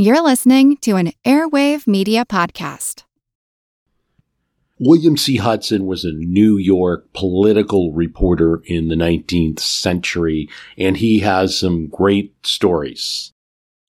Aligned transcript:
You're 0.00 0.22
listening 0.22 0.76
to 0.82 0.94
an 0.94 1.10
Airwave 1.24 1.88
Media 1.88 2.24
Podcast. 2.24 3.02
William 4.78 5.16
C. 5.16 5.38
Hudson 5.38 5.86
was 5.86 6.04
a 6.04 6.12
New 6.12 6.56
York 6.56 7.12
political 7.12 7.90
reporter 7.90 8.62
in 8.66 8.86
the 8.86 8.94
19th 8.94 9.58
century, 9.58 10.48
and 10.76 10.98
he 10.98 11.18
has 11.18 11.58
some 11.58 11.88
great 11.88 12.32
stories. 12.46 13.32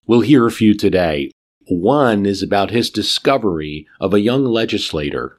We'll 0.07 0.21
hear 0.21 0.47
a 0.47 0.51
few 0.51 0.73
today. 0.73 1.29
One 1.67 2.25
is 2.25 2.41
about 2.41 2.71
his 2.71 2.89
discovery 2.89 3.85
of 4.01 4.11
a 4.11 4.19
young 4.19 4.45
legislator 4.45 5.38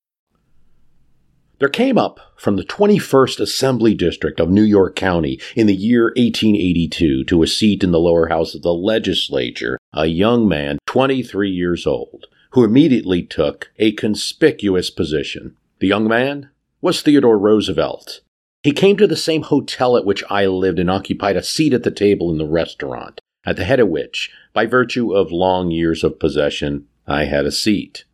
There 1.61 1.69
came 1.69 1.95
up 1.95 2.19
from 2.37 2.55
the 2.55 2.63
21st 2.63 3.39
Assembly 3.39 3.93
District 3.93 4.39
of 4.39 4.49
New 4.49 4.63
York 4.63 4.95
County 4.95 5.39
in 5.55 5.67
the 5.67 5.75
year 5.75 6.05
1882 6.05 7.23
to 7.25 7.43
a 7.43 7.47
seat 7.47 7.83
in 7.83 7.91
the 7.91 7.99
lower 7.99 8.29
house 8.29 8.55
of 8.55 8.63
the 8.63 8.73
legislature 8.73 9.77
a 9.93 10.07
young 10.07 10.47
man, 10.47 10.79
23 10.87 11.51
years 11.51 11.85
old, 11.85 12.25
who 12.53 12.63
immediately 12.63 13.21
took 13.21 13.71
a 13.77 13.91
conspicuous 13.91 14.89
position. 14.89 15.55
The 15.77 15.85
young 15.85 16.07
man 16.07 16.49
was 16.81 17.03
Theodore 17.03 17.37
Roosevelt. 17.37 18.21
He 18.63 18.71
came 18.71 18.97
to 18.97 19.05
the 19.05 19.15
same 19.15 19.43
hotel 19.43 19.95
at 19.95 20.03
which 20.03 20.23
I 20.31 20.47
lived 20.47 20.79
and 20.79 20.89
occupied 20.89 21.37
a 21.37 21.43
seat 21.43 21.73
at 21.73 21.83
the 21.83 21.91
table 21.91 22.31
in 22.31 22.39
the 22.39 22.47
restaurant, 22.47 23.21
at 23.45 23.57
the 23.57 23.65
head 23.65 23.79
of 23.79 23.87
which, 23.87 24.31
by 24.51 24.65
virtue 24.65 25.13
of 25.13 25.31
long 25.31 25.69
years 25.69 26.03
of 26.03 26.17
possession, 26.17 26.87
I 27.05 27.25
had 27.25 27.45
a 27.45 27.51
seat. 27.51 28.05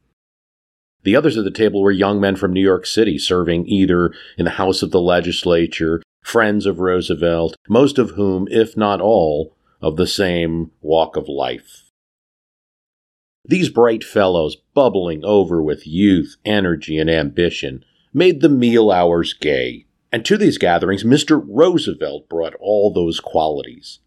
The 1.03 1.15
others 1.15 1.37
at 1.37 1.43
the 1.43 1.51
table 1.51 1.81
were 1.81 1.91
young 1.91 2.19
men 2.19 2.35
from 2.35 2.53
New 2.53 2.61
York 2.61 2.85
City 2.85 3.17
serving 3.17 3.67
either 3.67 4.11
in 4.37 4.45
the 4.45 4.51
House 4.51 4.81
of 4.81 4.91
the 4.91 5.01
Legislature, 5.01 6.01
friends 6.23 6.65
of 6.65 6.79
Roosevelt, 6.79 7.55
most 7.69 7.97
of 7.97 8.11
whom, 8.11 8.47
if 8.51 8.75
not 8.75 8.99
all, 8.99 9.55
of 9.81 9.95
the 9.95 10.07
same 10.07 10.71
walk 10.81 11.15
of 11.15 11.29
life. 11.29 11.83
These 13.45 13.69
bright 13.69 14.03
fellows, 14.03 14.57
bubbling 14.73 15.23
over 15.23 15.61
with 15.63 15.87
youth, 15.87 16.35
energy, 16.43 16.97
and 16.97 17.09
ambition, 17.09 17.85
made 18.13 18.41
the 18.41 18.49
meal 18.49 18.91
hours 18.91 19.33
gay. 19.33 19.85
And 20.11 20.25
to 20.25 20.37
these 20.37 20.57
gatherings, 20.57 21.03
Mr. 21.03 21.41
Roosevelt 21.47 22.27
brought 22.27 22.55
all 22.59 22.91
those 22.91 23.19
qualities 23.19 23.99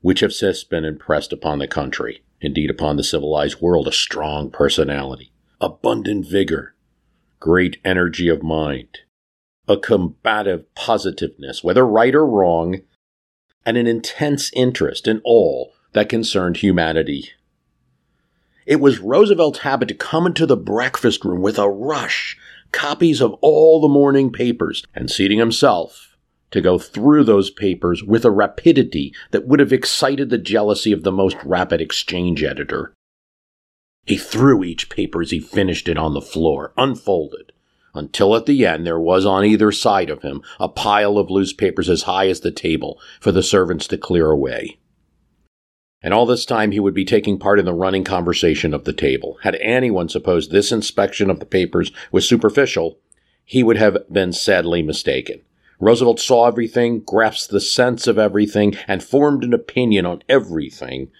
which 0.00 0.20
have 0.20 0.32
since 0.32 0.62
been 0.62 0.84
impressed 0.84 1.32
upon 1.32 1.58
the 1.58 1.66
country, 1.66 2.22
indeed 2.40 2.70
upon 2.70 2.96
the 2.96 3.02
civilized 3.02 3.60
world, 3.60 3.88
a 3.88 3.92
strong 3.92 4.48
personality 4.48 5.32
abundant 5.60 6.26
vigor, 6.26 6.74
great 7.40 7.78
energy 7.84 8.28
of 8.28 8.42
mind, 8.42 9.00
a 9.66 9.76
combative 9.76 10.72
positiveness, 10.74 11.64
whether 11.64 11.86
right 11.86 12.14
or 12.14 12.26
wrong, 12.26 12.80
and 13.66 13.76
an 13.76 13.86
intense 13.86 14.50
interest 14.54 15.08
in 15.08 15.20
all 15.24 15.72
that 15.92 16.08
concerned 16.08 16.58
humanity. 16.58 17.30
It 18.66 18.80
was 18.80 19.00
Roosevelt's 19.00 19.60
habit 19.60 19.88
to 19.88 19.94
come 19.94 20.26
into 20.26 20.46
the 20.46 20.56
breakfast 20.56 21.24
room 21.24 21.42
with 21.42 21.58
a 21.58 21.68
rush, 21.68 22.36
copies 22.70 23.20
of 23.20 23.32
all 23.40 23.80
the 23.80 23.88
morning 23.88 24.30
papers, 24.30 24.84
and 24.94 25.10
seating 25.10 25.38
himself 25.38 26.16
to 26.50 26.60
go 26.60 26.78
through 26.78 27.24
those 27.24 27.50
papers 27.50 28.02
with 28.02 28.24
a 28.24 28.30
rapidity 28.30 29.14
that 29.32 29.46
would 29.46 29.60
have 29.60 29.72
excited 29.72 30.30
the 30.30 30.38
jealousy 30.38 30.92
of 30.92 31.02
the 31.02 31.12
most 31.12 31.36
rapid 31.44 31.80
exchange 31.80 32.42
editor. 32.42 32.94
He 34.08 34.16
threw 34.16 34.64
each 34.64 34.88
paper 34.88 35.20
as 35.20 35.32
he 35.32 35.38
finished 35.38 35.86
it 35.86 35.98
on 35.98 36.14
the 36.14 36.22
floor, 36.22 36.72
unfolded, 36.78 37.52
until 37.92 38.34
at 38.34 38.46
the 38.46 38.64
end 38.64 38.86
there 38.86 38.98
was 38.98 39.26
on 39.26 39.44
either 39.44 39.70
side 39.70 40.08
of 40.08 40.22
him 40.22 40.40
a 40.58 40.66
pile 40.66 41.18
of 41.18 41.28
loose 41.28 41.52
papers 41.52 41.90
as 41.90 42.04
high 42.04 42.28
as 42.28 42.40
the 42.40 42.50
table 42.50 42.98
for 43.20 43.32
the 43.32 43.42
servants 43.42 43.86
to 43.88 43.98
clear 43.98 44.30
away. 44.30 44.78
And 46.00 46.14
all 46.14 46.24
this 46.24 46.46
time 46.46 46.70
he 46.70 46.80
would 46.80 46.94
be 46.94 47.04
taking 47.04 47.38
part 47.38 47.58
in 47.58 47.66
the 47.66 47.74
running 47.74 48.02
conversation 48.02 48.72
of 48.72 48.84
the 48.84 48.94
table. 48.94 49.36
Had 49.42 49.56
anyone 49.56 50.08
supposed 50.08 50.50
this 50.50 50.72
inspection 50.72 51.28
of 51.28 51.38
the 51.38 51.44
papers 51.44 51.92
was 52.10 52.26
superficial, 52.26 52.98
he 53.44 53.62
would 53.62 53.76
have 53.76 54.10
been 54.10 54.32
sadly 54.32 54.82
mistaken. 54.82 55.42
Roosevelt 55.80 56.18
saw 56.18 56.46
everything, 56.46 57.00
grasped 57.00 57.50
the 57.50 57.60
sense 57.60 58.06
of 58.06 58.18
everything, 58.18 58.74
and 58.86 59.02
formed 59.02 59.44
an 59.44 59.52
opinion 59.52 60.06
on 60.06 60.22
everything, 60.30 61.10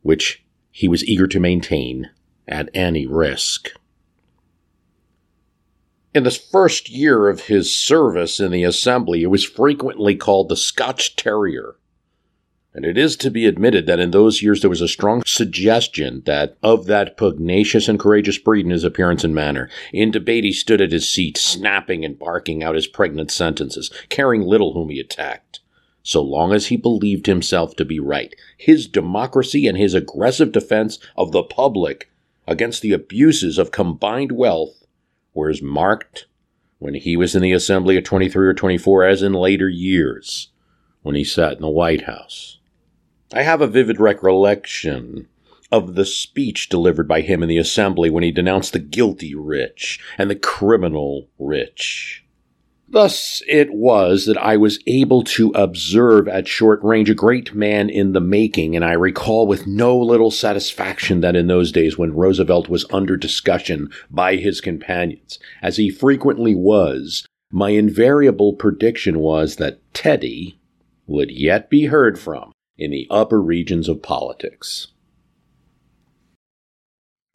which 0.00 0.44
he 0.72 0.88
was 0.88 1.04
eager 1.04 1.28
to 1.28 1.38
maintain 1.38 2.10
at 2.52 2.68
any 2.74 3.06
risk. 3.06 3.70
In 6.14 6.24
the 6.24 6.30
first 6.30 6.90
year 6.90 7.30
of 7.30 7.46
his 7.46 7.74
service 7.74 8.38
in 8.38 8.50
the 8.50 8.64
Assembly, 8.64 9.22
it 9.22 9.28
was 9.28 9.44
frequently 9.44 10.14
called 10.14 10.50
the 10.50 10.56
Scotch 10.56 11.16
Terrier. 11.16 11.76
And 12.74 12.84
it 12.84 12.98
is 12.98 13.16
to 13.16 13.30
be 13.30 13.46
admitted 13.46 13.86
that 13.86 14.00
in 14.00 14.10
those 14.10 14.42
years 14.42 14.60
there 14.60 14.70
was 14.70 14.82
a 14.82 14.88
strong 14.88 15.22
suggestion 15.26 16.22
that 16.26 16.56
of 16.62 16.84
that 16.86 17.16
pugnacious 17.16 17.88
and 17.88 17.98
courageous 17.98 18.36
breed 18.36 18.66
in 18.66 18.70
his 18.70 18.84
appearance 18.84 19.24
and 19.24 19.34
manner. 19.34 19.70
In 19.92 20.10
debate 20.10 20.44
he 20.44 20.52
stood 20.52 20.82
at 20.82 20.92
his 20.92 21.08
seat, 21.08 21.38
snapping 21.38 22.04
and 22.04 22.18
barking 22.18 22.62
out 22.62 22.74
his 22.74 22.86
pregnant 22.86 23.30
sentences, 23.30 23.90
caring 24.10 24.42
little 24.42 24.74
whom 24.74 24.90
he 24.90 25.00
attacked. 25.00 25.60
So 26.02 26.20
long 26.20 26.52
as 26.52 26.66
he 26.66 26.76
believed 26.76 27.26
himself 27.26 27.76
to 27.76 27.84
be 27.84 28.00
right, 28.00 28.34
his 28.58 28.86
democracy 28.86 29.66
and 29.66 29.78
his 29.78 29.94
aggressive 29.94 30.52
defense 30.52 30.98
of 31.16 31.32
the 31.32 31.42
public 31.42 32.10
against 32.46 32.82
the 32.82 32.92
abuses 32.92 33.58
of 33.58 33.70
combined 33.70 34.32
wealth 34.32 34.84
were 35.34 35.50
as 35.50 35.62
marked 35.62 36.26
when 36.78 36.94
he 36.94 37.16
was 37.16 37.34
in 37.34 37.42
the 37.42 37.52
assembly 37.52 37.96
at 37.96 38.04
23 38.04 38.46
or 38.46 38.54
24 38.54 39.04
as 39.04 39.22
in 39.22 39.32
later 39.32 39.68
years 39.68 40.50
when 41.02 41.14
he 41.14 41.24
sat 41.24 41.54
in 41.54 41.60
the 41.60 41.68
White 41.68 42.02
House. 42.02 42.58
I 43.32 43.42
have 43.42 43.60
a 43.60 43.66
vivid 43.66 44.00
recollection 44.00 45.28
of 45.70 45.94
the 45.94 46.04
speech 46.04 46.68
delivered 46.68 47.08
by 47.08 47.22
him 47.22 47.42
in 47.42 47.48
the 47.48 47.56
assembly 47.56 48.10
when 48.10 48.22
he 48.22 48.30
denounced 48.30 48.74
the 48.74 48.78
guilty 48.78 49.34
rich 49.34 50.00
and 50.18 50.30
the 50.30 50.36
criminal 50.36 51.28
rich. 51.38 52.21
Thus 52.92 53.42
it 53.48 53.72
was 53.72 54.26
that 54.26 54.36
I 54.36 54.58
was 54.58 54.78
able 54.86 55.24
to 55.24 55.48
observe 55.54 56.28
at 56.28 56.46
short 56.46 56.78
range 56.82 57.08
a 57.08 57.14
great 57.14 57.54
man 57.54 57.88
in 57.88 58.12
the 58.12 58.20
making, 58.20 58.76
and 58.76 58.84
I 58.84 58.92
recall 58.92 59.46
with 59.46 59.66
no 59.66 59.98
little 59.98 60.30
satisfaction 60.30 61.22
that 61.22 61.34
in 61.34 61.46
those 61.46 61.72
days 61.72 61.96
when 61.96 62.12
Roosevelt 62.12 62.68
was 62.68 62.84
under 62.92 63.16
discussion 63.16 63.88
by 64.10 64.36
his 64.36 64.60
companions, 64.60 65.38
as 65.62 65.78
he 65.78 65.88
frequently 65.88 66.54
was, 66.54 67.26
my 67.50 67.70
invariable 67.70 68.52
prediction 68.52 69.20
was 69.20 69.56
that 69.56 69.80
Teddy 69.94 70.58
would 71.06 71.30
yet 71.30 71.70
be 71.70 71.86
heard 71.86 72.18
from 72.18 72.52
in 72.76 72.90
the 72.90 73.06
upper 73.10 73.40
regions 73.40 73.88
of 73.88 74.02
politics. 74.02 74.88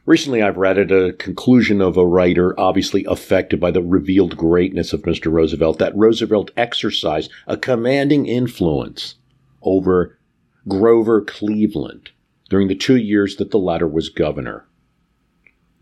Recently, 0.08 0.40
I've 0.40 0.56
read 0.56 0.78
at 0.78 0.90
a 0.90 1.12
conclusion 1.12 1.82
of 1.82 1.98
a 1.98 2.06
writer, 2.06 2.58
obviously 2.58 3.04
affected 3.04 3.60
by 3.60 3.70
the 3.70 3.82
revealed 3.82 4.38
greatness 4.38 4.94
of 4.94 5.02
Mr. 5.02 5.30
Roosevelt, 5.30 5.78
that 5.80 5.94
Roosevelt 5.94 6.50
exercised 6.56 7.30
a 7.46 7.58
commanding 7.58 8.24
influence 8.24 9.16
over 9.60 10.18
Grover 10.66 11.20
Cleveland 11.20 12.12
during 12.48 12.68
the 12.68 12.74
two 12.74 12.96
years 12.96 13.36
that 13.36 13.50
the 13.50 13.58
latter 13.58 13.86
was 13.86 14.08
governor. 14.08 14.66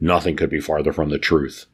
Nothing 0.00 0.34
could 0.34 0.50
be 0.50 0.58
farther 0.58 0.92
from 0.92 1.10
the 1.10 1.20
truth. 1.20 1.66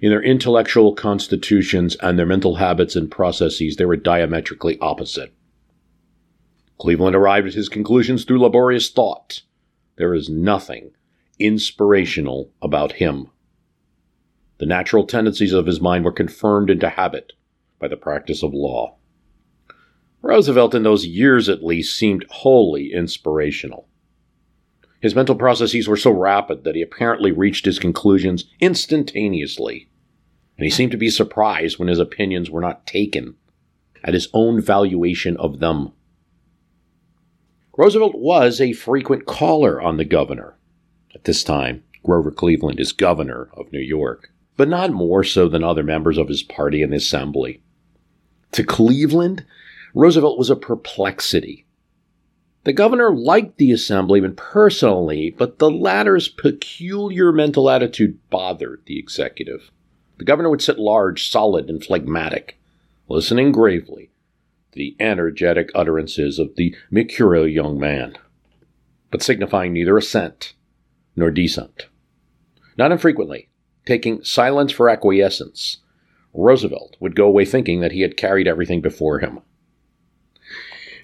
In 0.00 0.10
their 0.10 0.22
intellectual 0.22 0.94
constitutions 0.94 1.96
and 1.96 2.16
their 2.16 2.24
mental 2.24 2.54
habits 2.54 2.94
and 2.94 3.10
processes, 3.10 3.74
they 3.74 3.84
were 3.84 3.96
diametrically 3.96 4.78
opposite. 4.78 5.34
Cleveland 6.78 7.16
arrived 7.16 7.48
at 7.48 7.54
his 7.54 7.68
conclusions 7.68 8.24
through 8.24 8.42
laborious 8.42 8.88
thought. 8.90 9.42
There 9.96 10.14
is 10.14 10.28
nothing 10.28 10.92
inspirational 11.38 12.52
about 12.60 12.92
him. 12.92 13.28
The 14.58 14.66
natural 14.66 15.06
tendencies 15.06 15.52
of 15.52 15.66
his 15.66 15.80
mind 15.80 16.04
were 16.04 16.12
confirmed 16.12 16.70
into 16.70 16.88
habit 16.88 17.32
by 17.78 17.88
the 17.88 17.96
practice 17.96 18.42
of 18.42 18.52
law. 18.52 18.96
Roosevelt, 20.20 20.74
in 20.74 20.82
those 20.82 21.06
years 21.06 21.48
at 21.48 21.62
least, 21.62 21.96
seemed 21.96 22.26
wholly 22.28 22.92
inspirational. 22.92 23.88
His 25.00 25.14
mental 25.14 25.36
processes 25.36 25.86
were 25.86 25.96
so 25.96 26.10
rapid 26.10 26.64
that 26.64 26.74
he 26.74 26.82
apparently 26.82 27.30
reached 27.30 27.64
his 27.64 27.78
conclusions 27.78 28.46
instantaneously, 28.60 29.88
and 30.56 30.64
he 30.64 30.70
seemed 30.70 30.90
to 30.90 30.98
be 30.98 31.08
surprised 31.08 31.78
when 31.78 31.86
his 31.86 32.00
opinions 32.00 32.50
were 32.50 32.60
not 32.60 32.84
taken 32.84 33.36
at 34.02 34.14
his 34.14 34.28
own 34.32 34.60
valuation 34.60 35.36
of 35.36 35.60
them. 35.60 35.92
Roosevelt 37.76 38.16
was 38.16 38.60
a 38.60 38.72
frequent 38.72 39.24
caller 39.24 39.80
on 39.80 39.98
the 39.98 40.04
governor. 40.04 40.57
At 41.18 41.24
this 41.24 41.42
time, 41.42 41.82
Grover 42.04 42.30
Cleveland 42.30 42.78
is 42.78 42.92
governor 42.92 43.50
of 43.54 43.72
New 43.72 43.80
York, 43.80 44.30
but 44.56 44.68
not 44.68 44.92
more 44.92 45.24
so 45.24 45.48
than 45.48 45.64
other 45.64 45.82
members 45.82 46.16
of 46.16 46.28
his 46.28 46.44
party 46.44 46.80
in 46.80 46.90
the 46.90 46.98
assembly. 46.98 47.60
To 48.52 48.62
Cleveland, 48.62 49.44
Roosevelt 49.94 50.38
was 50.38 50.48
a 50.48 50.54
perplexity. 50.54 51.66
The 52.62 52.72
governor 52.72 53.12
liked 53.12 53.58
the 53.58 53.72
assemblyman 53.72 54.36
personally, 54.36 55.34
but 55.36 55.58
the 55.58 55.72
latter's 55.72 56.28
peculiar 56.28 57.32
mental 57.32 57.68
attitude 57.68 58.20
bothered 58.30 58.82
the 58.86 59.00
executive. 59.00 59.72
The 60.18 60.24
governor 60.24 60.50
would 60.50 60.62
sit 60.62 60.78
large, 60.78 61.28
solid, 61.28 61.68
and 61.68 61.84
phlegmatic, 61.84 62.60
listening 63.08 63.50
gravely 63.50 64.12
to 64.70 64.78
the 64.78 64.94
energetic 65.00 65.72
utterances 65.74 66.38
of 66.38 66.54
the 66.54 66.76
mercurial 66.92 67.48
young 67.48 67.76
man, 67.76 68.16
but 69.10 69.20
signifying 69.20 69.72
neither 69.72 69.98
assent 69.98 70.54
nor 71.18 71.30
dissent. 71.30 71.88
Not 72.76 72.92
infrequently, 72.92 73.48
taking 73.84 74.22
silence 74.22 74.72
for 74.72 74.88
acquiescence, 74.88 75.78
Roosevelt 76.32 76.96
would 77.00 77.16
go 77.16 77.26
away 77.26 77.44
thinking 77.44 77.80
that 77.80 77.92
he 77.92 78.02
had 78.02 78.16
carried 78.16 78.46
everything 78.46 78.80
before 78.80 79.18
him. 79.18 79.40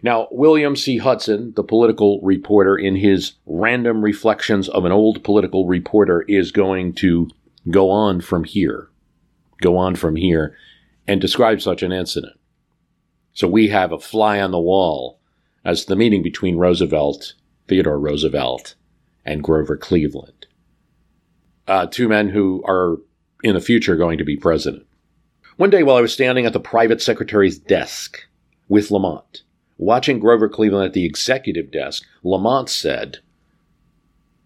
Now, 0.03 0.29
William 0.31 0.77
C. 0.77 0.99
Hudson, 0.99 1.55
the 1.57 1.65
political 1.65 2.21
reporter, 2.21 2.77
in 2.77 2.97
his 2.97 3.33
Random 3.47 4.03
Reflections 4.03 4.69
of 4.69 4.85
an 4.85 4.93
Old 4.93 5.25
Political 5.25 5.67
Reporter, 5.67 6.23
is 6.29 6.53
going 6.53 6.93
to 6.97 7.31
go 7.71 7.91
on 7.91 8.21
from 8.21 8.45
here, 8.45 8.91
go 9.63 9.77
on 9.79 9.97
from 9.97 10.17
here, 10.17 10.55
and 11.09 11.21
describe 11.21 11.63
such 11.63 11.83
an 11.83 11.91
incident. 11.91 12.39
So 13.33 13.49
we 13.49 13.69
have 13.69 13.93
a 13.93 13.99
fly 13.99 14.41
on 14.41 14.51
the 14.51 14.61
wall 14.61 15.19
as 15.65 15.87
the 15.87 15.97
meeting 15.97 16.23
between 16.23 16.57
Roosevelt, 16.57 17.33
Theodore 17.67 17.99
Roosevelt, 17.99 18.75
and 19.25 19.43
Grover 19.43 19.77
Cleveland. 19.77 20.47
Uh, 21.67 21.87
two 21.87 22.09
men 22.09 22.29
who 22.29 22.63
are 22.67 22.99
in 23.43 23.55
the 23.55 23.61
future 23.61 23.97
going 23.97 24.19
to 24.19 24.25
be 24.25 24.37
president. 24.37 24.87
One 25.57 25.71
day 25.71 25.83
while 25.83 25.97
I 25.97 26.01
was 26.01 26.13
standing 26.13 26.47
at 26.47 26.53
the 26.53 26.61
private 26.61 27.01
secretary's 27.01 27.59
desk 27.59 28.27
with 28.69 28.91
Lamont, 28.91 29.43
watching 29.79 30.19
Grover 30.19 30.49
Cleveland 30.49 30.87
at 30.87 30.93
the 30.93 31.05
executive 31.05 31.71
desk, 31.71 32.05
Lamont 32.23 32.69
said, 32.69 33.19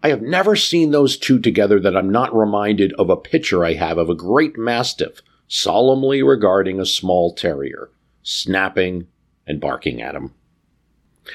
I 0.01 0.09
have 0.09 0.21
never 0.21 0.55
seen 0.55 0.91
those 0.91 1.17
two 1.17 1.39
together 1.39 1.79
that 1.79 1.97
I'm 1.97 2.09
not 2.09 2.35
reminded 2.35 2.93
of 2.93 3.09
a 3.09 3.17
picture 3.17 3.65
I 3.65 3.73
have 3.73 3.97
of 3.97 4.09
a 4.09 4.15
great 4.15 4.57
mastiff 4.57 5.21
solemnly 5.49 6.23
regarding 6.23 6.79
a 6.79 6.85
small 6.85 7.33
terrier, 7.33 7.89
snapping 8.21 9.07
and 9.45 9.59
barking 9.59 10.01
at 10.01 10.15
him. 10.15 10.33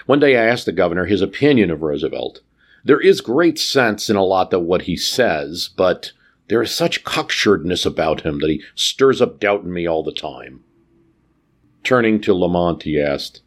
One 0.07 0.21
day 0.21 0.37
I 0.39 0.47
asked 0.47 0.67
the 0.67 0.73
governor 0.73 1.05
his 1.05 1.21
opinion 1.21 1.71
of 1.71 1.83
Roosevelt. 1.83 2.41
There 2.85 3.01
is 3.01 3.21
great 3.23 3.59
sense 3.59 4.11
in 4.11 4.17
a 4.17 4.25
lot 4.25 4.53
of 4.53 4.63
what 4.63 4.83
he 4.83 4.97
says, 4.97 5.71
but 5.75 6.13
there 6.49 6.63
is 6.63 6.71
such 6.71 7.03
cocksuredness 7.03 7.87
about 7.87 8.21
him 8.21 8.41
that 8.41 8.51
he 8.51 8.63
stirs 8.75 9.23
up 9.23 9.41
doubt 9.41 9.63
in 9.63 9.73
me 9.73 9.87
all 9.87 10.03
the 10.03 10.13
time. 10.13 10.63
Turning 11.83 12.21
to 12.21 12.35
Lamont, 12.35 12.83
he 12.83 13.01
asked, 13.01 13.41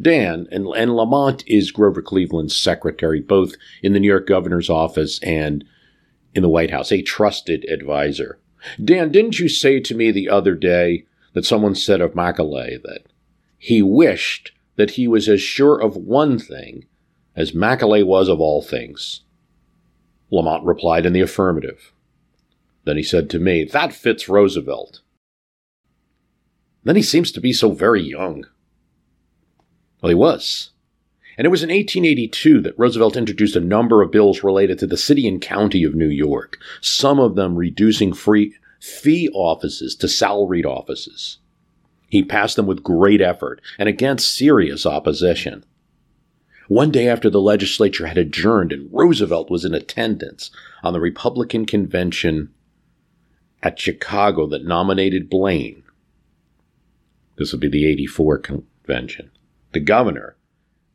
Dan, 0.00 0.46
and, 0.50 0.66
and 0.68 0.96
Lamont 0.96 1.44
is 1.46 1.70
Grover 1.70 2.00
Cleveland's 2.00 2.56
secretary, 2.56 3.20
both 3.20 3.54
in 3.82 3.92
the 3.92 4.00
New 4.00 4.08
York 4.08 4.26
governor's 4.26 4.70
office 4.70 5.18
and 5.22 5.64
in 6.34 6.42
the 6.42 6.48
White 6.48 6.70
House, 6.70 6.92
a 6.92 7.02
trusted 7.02 7.64
advisor. 7.68 8.38
Dan, 8.82 9.10
didn't 9.10 9.38
you 9.38 9.48
say 9.48 9.80
to 9.80 9.94
me 9.94 10.10
the 10.10 10.28
other 10.28 10.54
day 10.54 11.04
that 11.32 11.44
someone 11.44 11.74
said 11.74 12.00
of 12.00 12.14
Macaulay 12.14 12.78
that 12.84 13.06
he 13.58 13.82
wished 13.82 14.52
that 14.76 14.92
he 14.92 15.08
was 15.08 15.28
as 15.28 15.42
sure 15.42 15.78
of 15.78 15.96
one 15.96 16.38
thing 16.38 16.84
as 17.38 17.54
Macaulay 17.54 18.02
was 18.02 18.28
of 18.28 18.40
all 18.40 18.60
things? 18.60 19.20
Lamont 20.30 20.64
replied 20.64 21.06
in 21.06 21.12
the 21.12 21.20
affirmative. 21.20 21.92
Then 22.84 22.96
he 22.96 23.02
said 23.04 23.30
to 23.30 23.38
me, 23.38 23.64
That 23.64 23.92
fits 23.92 24.28
Roosevelt. 24.28 25.00
Then 26.82 26.96
he 26.96 27.02
seems 27.02 27.30
to 27.32 27.40
be 27.40 27.52
so 27.52 27.70
very 27.70 28.02
young. 28.02 28.44
Well, 30.02 30.08
he 30.08 30.16
was. 30.16 30.70
And 31.36 31.44
it 31.44 31.50
was 31.50 31.62
in 31.62 31.68
1882 31.68 32.60
that 32.62 32.76
Roosevelt 32.76 33.16
introduced 33.16 33.54
a 33.54 33.60
number 33.60 34.02
of 34.02 34.10
bills 34.10 34.42
related 34.42 34.80
to 34.80 34.88
the 34.88 34.96
city 34.96 35.28
and 35.28 35.40
county 35.40 35.84
of 35.84 35.94
New 35.94 36.08
York, 36.08 36.58
some 36.80 37.20
of 37.20 37.36
them 37.36 37.54
reducing 37.54 38.12
free 38.12 38.54
fee 38.80 39.28
offices 39.32 39.94
to 39.96 40.08
salaried 40.08 40.66
offices. 40.66 41.38
He 42.08 42.24
passed 42.24 42.56
them 42.56 42.66
with 42.66 42.82
great 42.82 43.20
effort 43.20 43.60
and 43.78 43.88
against 43.88 44.34
serious 44.34 44.84
opposition. 44.84 45.64
One 46.68 46.90
day 46.90 47.08
after 47.08 47.30
the 47.30 47.40
legislature 47.40 48.06
had 48.06 48.18
adjourned 48.18 48.72
and 48.72 48.90
Roosevelt 48.92 49.50
was 49.50 49.64
in 49.64 49.72
attendance 49.72 50.50
on 50.82 50.92
the 50.92 51.00
Republican 51.00 51.64
convention 51.64 52.52
at 53.62 53.80
Chicago 53.80 54.46
that 54.48 54.66
nominated 54.66 55.30
Blaine, 55.30 55.82
this 57.38 57.52
would 57.52 57.60
be 57.62 57.68
the 57.68 57.86
84 57.86 58.38
convention 58.38 59.30
the 59.72 59.80
governor, 59.80 60.36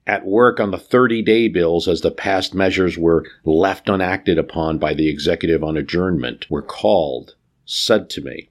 at 0.06 0.26
work 0.26 0.60
on 0.60 0.70
the 0.70 0.78
30 0.78 1.24
day 1.24 1.48
bills 1.48 1.88
as 1.88 2.02
the 2.02 2.12
past 2.12 2.54
measures 2.54 2.96
were 2.96 3.26
left 3.44 3.90
unacted 3.90 4.38
upon 4.38 4.78
by 4.78 4.94
the 4.94 5.10
executive 5.10 5.64
on 5.64 5.76
adjournment, 5.76 6.50
were 6.52 6.62
called, 6.62 7.36
said 7.66 8.12
to 8.12 8.22
me, 8.22 8.50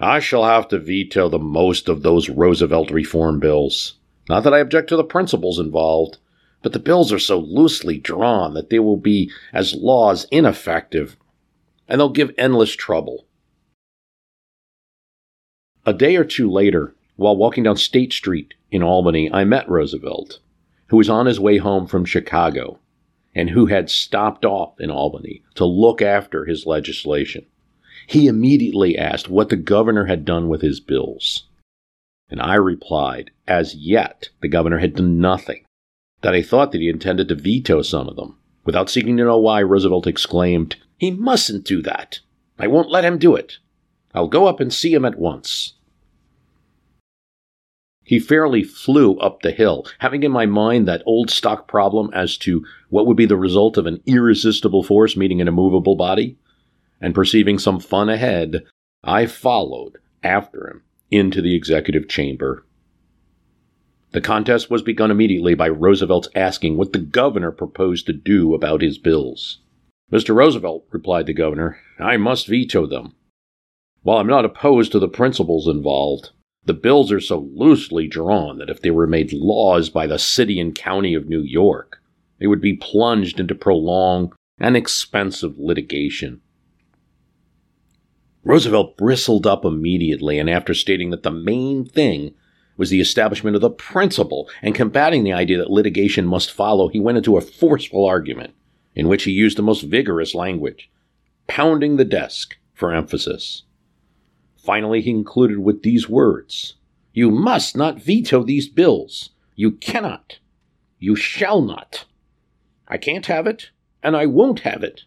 I 0.00 0.18
shall 0.18 0.44
have 0.44 0.66
to 0.68 0.78
veto 0.78 1.28
the 1.28 1.38
most 1.38 1.88
of 1.88 2.02
those 2.02 2.28
Roosevelt 2.28 2.90
reform 2.90 3.38
bills. 3.38 3.94
Not 4.28 4.42
that 4.44 4.54
I 4.54 4.58
object 4.58 4.88
to 4.88 4.96
the 4.96 5.04
principles 5.04 5.58
involved, 5.58 6.18
but 6.62 6.72
the 6.72 6.78
bills 6.78 7.12
are 7.12 7.18
so 7.18 7.38
loosely 7.38 7.98
drawn 7.98 8.54
that 8.54 8.70
they 8.70 8.78
will 8.78 8.96
be, 8.96 9.30
as 9.52 9.74
laws, 9.74 10.26
ineffective, 10.30 11.16
and 11.88 12.00
they'll 12.00 12.08
give 12.08 12.32
endless 12.36 12.72
trouble. 12.72 13.26
A 15.86 15.92
day 15.92 16.16
or 16.16 16.24
two 16.24 16.50
later, 16.50 16.94
while 17.16 17.36
walking 17.36 17.64
down 17.64 17.76
State 17.76 18.12
Street 18.12 18.54
in 18.70 18.82
Albany, 18.82 19.32
I 19.32 19.44
met 19.44 19.68
Roosevelt, 19.68 20.38
who 20.88 20.96
was 20.96 21.08
on 21.08 21.26
his 21.26 21.40
way 21.40 21.58
home 21.58 21.86
from 21.86 22.04
Chicago 22.04 22.78
and 23.34 23.50
who 23.50 23.66
had 23.66 23.88
stopped 23.88 24.44
off 24.44 24.80
in 24.80 24.90
Albany 24.90 25.42
to 25.54 25.64
look 25.64 26.02
after 26.02 26.44
his 26.44 26.66
legislation. 26.66 27.46
He 28.06 28.26
immediately 28.26 28.98
asked 28.98 29.28
what 29.28 29.50
the 29.50 29.56
governor 29.56 30.06
had 30.06 30.24
done 30.24 30.48
with 30.48 30.62
his 30.62 30.80
bills. 30.80 31.44
And 32.28 32.40
I 32.40 32.54
replied, 32.54 33.30
as 33.46 33.74
yet, 33.74 34.30
the 34.40 34.48
governor 34.48 34.78
had 34.78 34.96
done 34.96 35.20
nothing, 35.20 35.64
that 36.22 36.34
I 36.34 36.42
thought 36.42 36.72
that 36.72 36.80
he 36.80 36.88
intended 36.88 37.28
to 37.28 37.34
veto 37.34 37.82
some 37.82 38.08
of 38.08 38.16
them. 38.16 38.36
Without 38.64 38.90
seeking 38.90 39.16
to 39.16 39.24
know 39.24 39.38
why, 39.38 39.62
Roosevelt 39.62 40.06
exclaimed, 40.06 40.76
He 40.98 41.10
mustn't 41.10 41.64
do 41.64 41.82
that. 41.82 42.20
I 42.58 42.66
won't 42.66 42.90
let 42.90 43.04
him 43.04 43.18
do 43.18 43.34
it. 43.34 43.58
I'll 44.14 44.28
go 44.28 44.46
up 44.46 44.60
and 44.60 44.72
see 44.72 44.92
him 44.92 45.04
at 45.04 45.18
once. 45.18 45.74
He 48.04 48.18
fairly 48.18 48.64
flew 48.64 49.16
up 49.18 49.42
the 49.42 49.52
hill, 49.52 49.86
having 50.00 50.24
in 50.24 50.32
my 50.32 50.44
mind 50.44 50.88
that 50.88 51.02
old 51.06 51.30
stock 51.30 51.68
problem 51.68 52.10
as 52.12 52.36
to 52.38 52.66
what 52.88 53.06
would 53.06 53.16
be 53.16 53.26
the 53.26 53.36
result 53.36 53.78
of 53.78 53.86
an 53.86 54.02
irresistible 54.04 54.82
force 54.82 55.16
meeting 55.16 55.40
an 55.40 55.48
immovable 55.48 55.94
body. 55.94 56.36
And 57.00 57.14
perceiving 57.14 57.58
some 57.58 57.78
fun 57.78 58.08
ahead, 58.08 58.64
I 59.04 59.26
followed 59.26 59.98
after 60.22 60.68
him 60.68 60.82
into 61.10 61.40
the 61.40 61.54
executive 61.54 62.08
chamber. 62.08 62.66
The 64.12 64.20
contest 64.20 64.70
was 64.70 64.82
begun 64.82 65.10
immediately 65.10 65.54
by 65.54 65.66
Roosevelt's 65.66 66.28
asking 66.34 66.76
what 66.76 66.92
the 66.92 66.98
governor 66.98 67.52
proposed 67.52 68.06
to 68.06 68.12
do 68.12 68.54
about 68.54 68.82
his 68.82 68.98
bills. 68.98 69.58
Mr. 70.12 70.34
Roosevelt, 70.34 70.84
replied 70.90 71.26
the 71.26 71.32
governor, 71.32 71.78
I 71.98 72.16
must 72.16 72.48
veto 72.48 72.86
them. 72.86 73.14
While 74.02 74.18
I'm 74.18 74.26
not 74.26 74.44
opposed 74.44 74.90
to 74.92 74.98
the 74.98 75.08
principles 75.08 75.68
involved, 75.68 76.30
the 76.64 76.74
bills 76.74 77.12
are 77.12 77.20
so 77.20 77.48
loosely 77.54 78.08
drawn 78.08 78.58
that 78.58 78.70
if 78.70 78.82
they 78.82 78.90
were 78.90 79.06
made 79.06 79.32
laws 79.32 79.90
by 79.90 80.06
the 80.06 80.18
city 80.18 80.58
and 80.58 80.74
county 80.74 81.14
of 81.14 81.28
New 81.28 81.42
York, 81.42 82.02
they 82.38 82.46
would 82.46 82.60
be 82.60 82.74
plunged 82.74 83.38
into 83.38 83.54
prolonged 83.54 84.32
and 84.58 84.76
expensive 84.76 85.58
litigation. 85.58 86.40
Roosevelt 88.42 88.96
bristled 88.96 89.46
up 89.46 89.64
immediately, 89.64 90.38
and 90.38 90.50
after 90.50 90.74
stating 90.74 91.10
that 91.10 91.22
the 91.22 91.30
main 91.30 91.84
thing 91.84 92.34
was 92.80 92.88
the 92.88 93.00
establishment 93.00 93.54
of 93.54 93.60
the 93.60 93.68
principle 93.68 94.48
and 94.62 94.74
combating 94.74 95.22
the 95.22 95.34
idea 95.34 95.58
that 95.58 95.70
litigation 95.70 96.26
must 96.26 96.50
follow, 96.50 96.88
he 96.88 96.98
went 96.98 97.18
into 97.18 97.36
a 97.36 97.42
forceful 97.42 98.06
argument 98.06 98.54
in 98.94 99.06
which 99.06 99.24
he 99.24 99.30
used 99.30 99.58
the 99.58 99.62
most 99.62 99.82
vigorous 99.82 100.34
language, 100.34 100.90
pounding 101.46 101.98
the 101.98 102.06
desk 102.06 102.56
for 102.72 102.94
emphasis. 102.94 103.64
Finally, 104.56 105.02
he 105.02 105.12
concluded 105.12 105.58
with 105.58 105.82
these 105.82 106.08
words 106.08 106.76
You 107.12 107.30
must 107.30 107.76
not 107.76 108.00
veto 108.00 108.42
these 108.42 108.66
bills. 108.66 109.28
You 109.54 109.72
cannot. 109.72 110.38
You 110.98 111.14
shall 111.14 111.60
not. 111.60 112.06
I 112.88 112.96
can't 112.96 113.26
have 113.26 113.46
it, 113.46 113.72
and 114.02 114.16
I 114.16 114.24
won't 114.24 114.60
have 114.60 114.82
it. 114.82 115.02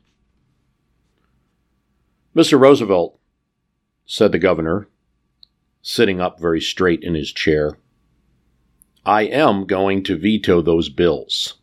Mr. 2.36 2.60
Roosevelt, 2.60 3.20
said 4.06 4.32
the 4.32 4.38
governor, 4.38 4.90
sitting 5.84 6.20
up 6.20 6.40
very 6.40 6.60
straight 6.62 7.04
in 7.04 7.14
his 7.14 7.32
chair, 7.32 7.78
I 9.06 9.24
am 9.24 9.66
going 9.66 10.02
to 10.06 10.18
veto 10.18 10.62
those 10.62 10.90
bills. 10.90 11.60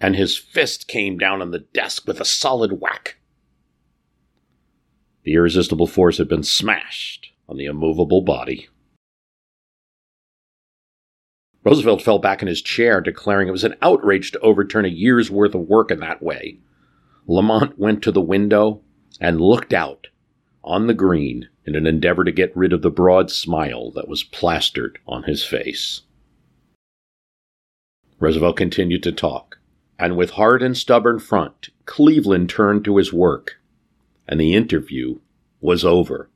and 0.00 0.16
his 0.16 0.36
fist 0.36 0.86
came 0.86 1.16
down 1.16 1.40
on 1.40 1.50
the 1.50 1.60
desk 1.60 2.06
with 2.06 2.20
a 2.20 2.26
solid 2.26 2.78
whack. 2.78 3.16
The 5.22 5.32
irresistible 5.32 5.86
force 5.86 6.18
had 6.18 6.28
been 6.28 6.42
smashed 6.42 7.32
on 7.48 7.56
the 7.56 7.64
immovable 7.64 8.20
body. 8.20 8.68
Roosevelt 11.64 12.02
fell 12.02 12.18
back 12.18 12.42
in 12.42 12.48
his 12.48 12.60
chair, 12.60 13.00
declaring 13.00 13.48
it 13.48 13.52
was 13.52 13.64
an 13.64 13.76
outrage 13.80 14.32
to 14.32 14.40
overturn 14.40 14.84
a 14.84 14.88
year's 14.88 15.30
worth 15.30 15.54
of 15.54 15.62
work 15.62 15.90
in 15.90 16.00
that 16.00 16.22
way. 16.22 16.58
Lamont 17.26 17.78
went 17.78 18.02
to 18.02 18.12
the 18.12 18.20
window 18.20 18.82
and 19.18 19.40
looked 19.40 19.72
out 19.72 20.08
on 20.62 20.86
the 20.86 20.92
green 20.92 21.48
in 21.66 21.74
an 21.74 21.86
endeavor 21.86 22.24
to 22.24 22.32
get 22.32 22.56
rid 22.56 22.72
of 22.72 22.82
the 22.82 22.90
broad 22.90 23.30
smile 23.30 23.90
that 23.92 24.08
was 24.08 24.22
plastered 24.22 24.98
on 25.06 25.24
his 25.24 25.44
face. 25.44 26.02
Roosevelt 28.20 28.56
continued 28.56 29.02
to 29.02 29.12
talk, 29.12 29.58
and 29.98 30.16
with 30.16 30.30
hard 30.30 30.62
and 30.62 30.76
stubborn 30.76 31.18
front, 31.18 31.70
Cleveland 31.86 32.50
turned 32.50 32.84
to 32.84 32.96
his 32.96 33.12
work, 33.12 33.58
and 34.28 34.40
the 34.40 34.54
interview 34.54 35.18
was 35.60 35.84
over. 35.84 36.30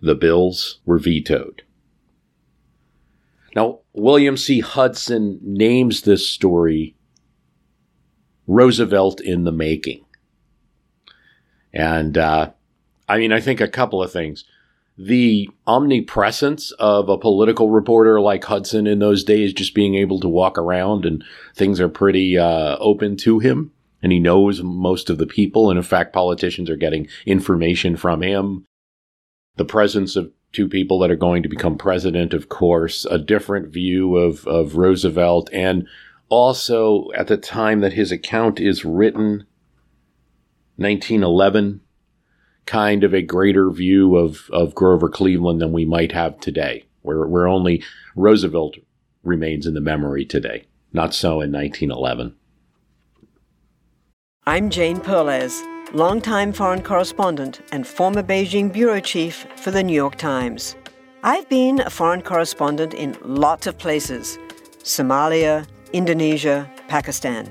The 0.00 0.14
bills 0.14 0.80
were 0.84 0.98
vetoed. 0.98 1.62
Now, 3.56 3.80
William 3.92 4.36
C. 4.36 4.60
Hudson 4.60 5.40
names 5.42 6.02
this 6.02 6.28
story 6.28 6.94
Roosevelt 8.46 9.20
in 9.20 9.44
the 9.44 9.52
Making. 9.52 10.04
And 11.72 12.16
uh, 12.16 12.52
I 13.08 13.18
mean, 13.18 13.32
I 13.32 13.40
think 13.40 13.60
a 13.60 13.68
couple 13.68 14.02
of 14.02 14.12
things. 14.12 14.44
The 14.96 15.48
omnipresence 15.66 16.72
of 16.72 17.08
a 17.08 17.16
political 17.16 17.70
reporter 17.70 18.20
like 18.20 18.44
Hudson 18.44 18.86
in 18.86 18.98
those 18.98 19.22
days, 19.22 19.52
just 19.52 19.74
being 19.74 19.94
able 19.94 20.18
to 20.20 20.28
walk 20.28 20.58
around 20.58 21.06
and 21.06 21.24
things 21.54 21.80
are 21.80 21.88
pretty 21.88 22.36
uh, 22.36 22.76
open 22.78 23.16
to 23.18 23.38
him, 23.38 23.72
and 24.02 24.10
he 24.10 24.18
knows 24.18 24.62
most 24.62 25.08
of 25.08 25.18
the 25.18 25.26
people. 25.26 25.70
And 25.70 25.78
in 25.78 25.84
fact, 25.84 26.12
politicians 26.12 26.68
are 26.68 26.76
getting 26.76 27.08
information 27.26 27.96
from 27.96 28.22
him. 28.22 28.66
The 29.56 29.64
presence 29.64 30.16
of 30.16 30.32
two 30.52 30.68
people 30.68 30.98
that 30.98 31.10
are 31.10 31.16
going 31.16 31.42
to 31.42 31.48
become 31.48 31.78
president, 31.78 32.34
of 32.34 32.48
course, 32.48 33.04
a 33.04 33.18
different 33.18 33.68
view 33.68 34.16
of, 34.16 34.46
of 34.46 34.76
Roosevelt, 34.76 35.48
and 35.52 35.86
also 36.28 37.08
at 37.14 37.28
the 37.28 37.36
time 37.36 37.80
that 37.80 37.92
his 37.92 38.10
account 38.10 38.58
is 38.58 38.84
written, 38.84 39.46
1911, 40.76 41.80
kind 42.68 43.02
of 43.02 43.14
a 43.14 43.22
greater 43.22 43.70
view 43.70 44.16
of, 44.16 44.50
of 44.52 44.74
Grover 44.74 45.08
Cleveland 45.08 45.60
than 45.60 45.72
we 45.72 45.86
might 45.86 46.12
have 46.12 46.38
today, 46.38 46.84
where, 47.00 47.26
where 47.26 47.48
only 47.48 47.82
Roosevelt 48.14 48.76
remains 49.24 49.66
in 49.66 49.72
the 49.72 49.80
memory 49.80 50.26
today. 50.26 50.66
Not 50.92 51.14
so 51.14 51.40
in 51.40 51.50
1911. 51.50 52.36
I'm 54.46 54.68
Jane 54.68 55.00
Perlez, 55.00 55.62
longtime 55.94 56.52
foreign 56.52 56.82
correspondent 56.82 57.62
and 57.72 57.86
former 57.86 58.22
Beijing 58.22 58.70
bureau 58.70 59.00
chief 59.00 59.46
for 59.56 59.70
the 59.70 59.82
New 59.82 59.94
York 59.94 60.16
Times. 60.16 60.76
I've 61.22 61.48
been 61.48 61.80
a 61.80 61.90
foreign 61.90 62.22
correspondent 62.22 62.92
in 62.92 63.16
lots 63.24 63.66
of 63.66 63.78
places 63.78 64.38
Somalia, 64.82 65.66
Indonesia, 65.92 66.70
Pakistan 66.86 67.50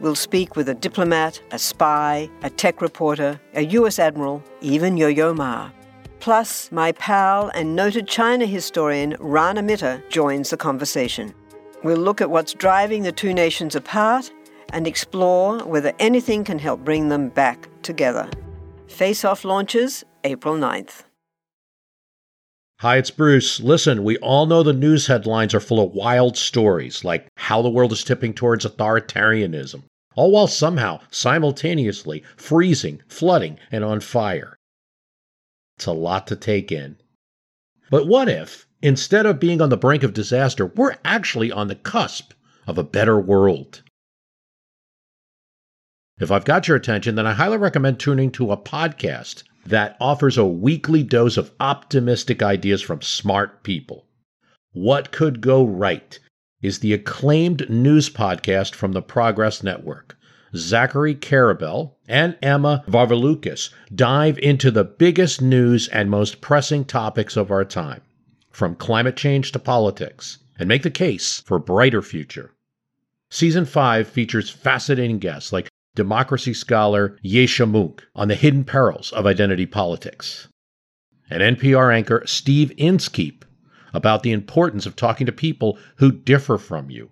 We'll 0.00 0.14
speak 0.14 0.56
with 0.56 0.68
a 0.70 0.74
diplomat, 0.74 1.42
a 1.50 1.58
spy, 1.58 2.30
a 2.42 2.48
tech 2.48 2.80
reporter, 2.80 3.38
a 3.54 3.66
US 3.66 3.98
admiral, 3.98 4.42
even 4.62 4.96
Yo 4.96 5.08
Yo 5.08 5.34
Ma. 5.34 5.70
Plus, 6.20 6.72
my 6.72 6.92
pal 6.92 7.50
and 7.54 7.76
noted 7.76 8.08
China 8.08 8.46
historian 8.46 9.14
Rana 9.20 9.62
Mitter 9.62 10.02
joins 10.08 10.50
the 10.50 10.56
conversation. 10.56 11.34
We'll 11.84 11.98
look 11.98 12.20
at 12.20 12.30
what's 12.30 12.54
driving 12.54 13.02
the 13.02 13.12
two 13.12 13.34
nations 13.34 13.74
apart 13.74 14.30
and 14.72 14.86
explore 14.86 15.58
whether 15.64 15.92
anything 15.98 16.44
can 16.44 16.58
help 16.58 16.84
bring 16.84 17.08
them 17.08 17.28
back 17.28 17.68
together. 17.82 18.30
Face 18.86 19.24
Off 19.24 19.44
launches 19.44 20.04
April 20.24 20.54
9th. 20.54 21.04
Hi, 22.80 22.96
it's 22.96 23.10
Bruce. 23.10 23.60
Listen, 23.60 24.04
we 24.04 24.16
all 24.18 24.46
know 24.46 24.62
the 24.62 24.72
news 24.72 25.06
headlines 25.06 25.54
are 25.54 25.60
full 25.60 25.84
of 25.84 25.92
wild 25.92 26.38
stories, 26.38 27.04
like 27.04 27.28
how 27.36 27.60
the 27.60 27.68
world 27.68 27.92
is 27.92 28.02
tipping 28.02 28.32
towards 28.32 28.64
authoritarianism, 28.64 29.82
all 30.16 30.32
while 30.32 30.46
somehow 30.46 31.00
simultaneously 31.10 32.22
freezing, 32.36 33.02
flooding, 33.08 33.58
and 33.70 33.84
on 33.84 34.00
fire. 34.00 34.56
It's 35.76 35.86
a 35.86 35.92
lot 35.92 36.26
to 36.26 36.36
take 36.36 36.72
in. 36.72 36.96
But 37.90 38.06
what 38.06 38.28
if, 38.28 38.66
instead 38.82 39.26
of 39.26 39.40
being 39.40 39.60
on 39.60 39.68
the 39.68 39.76
brink 39.76 40.02
of 40.02 40.12
disaster, 40.12 40.66
we're 40.66 40.96
actually 41.04 41.50
on 41.50 41.68
the 41.68 41.74
cusp 41.74 42.32
of 42.66 42.78
a 42.78 42.84
better 42.84 43.18
world? 43.18 43.82
If 46.20 46.30
I've 46.30 46.44
got 46.44 46.68
your 46.68 46.76
attention, 46.76 47.14
then 47.14 47.26
I 47.26 47.32
highly 47.32 47.56
recommend 47.56 47.98
tuning 47.98 48.30
to 48.32 48.52
a 48.52 48.56
podcast 48.56 49.42
that 49.64 49.96
offers 50.00 50.36
a 50.36 50.44
weekly 50.44 51.02
dose 51.02 51.36
of 51.36 51.52
optimistic 51.60 52.42
ideas 52.42 52.82
from 52.82 53.00
smart 53.00 53.62
people. 53.62 54.06
What 54.72 55.12
Could 55.12 55.40
Go 55.40 55.64
Right 55.64 56.18
is 56.62 56.78
the 56.78 56.92
acclaimed 56.92 57.68
news 57.70 58.10
podcast 58.10 58.74
from 58.74 58.92
the 58.92 59.02
Progress 59.02 59.62
Network. 59.62 60.16
Zachary 60.56 61.14
Karabell 61.14 61.94
and 62.08 62.36
Emma 62.42 62.82
Varvaloucas 62.88 63.70
dive 63.94 64.36
into 64.38 64.70
the 64.70 64.84
biggest 64.84 65.40
news 65.40 65.86
and 65.88 66.10
most 66.10 66.40
pressing 66.40 66.84
topics 66.84 67.36
of 67.36 67.50
our 67.50 67.64
time, 67.64 68.02
from 68.50 68.74
climate 68.74 69.16
change 69.16 69.52
to 69.52 69.58
politics, 69.60 70.38
and 70.58 70.68
make 70.68 70.82
the 70.82 70.90
case 70.90 71.40
for 71.46 71.56
a 71.56 71.60
brighter 71.60 72.02
future. 72.02 72.52
Season 73.30 73.64
5 73.64 74.08
features 74.08 74.50
fascinating 74.50 75.20
guests 75.20 75.52
like 75.52 75.68
democracy 75.94 76.52
scholar 76.52 77.16
Yascha 77.24 77.70
Mounk 77.70 78.00
on 78.16 78.26
the 78.26 78.34
hidden 78.34 78.64
perils 78.64 79.12
of 79.12 79.26
identity 79.26 79.66
politics, 79.66 80.48
and 81.30 81.56
NPR 81.56 81.94
anchor 81.94 82.24
Steve 82.26 82.72
Inskeep 82.76 83.44
about 83.92 84.22
the 84.22 84.32
importance 84.32 84.86
of 84.86 84.96
talking 84.96 85.26
to 85.26 85.32
people 85.32 85.78
who 85.96 86.12
differ 86.12 86.58
from 86.58 86.90
you 86.90 87.10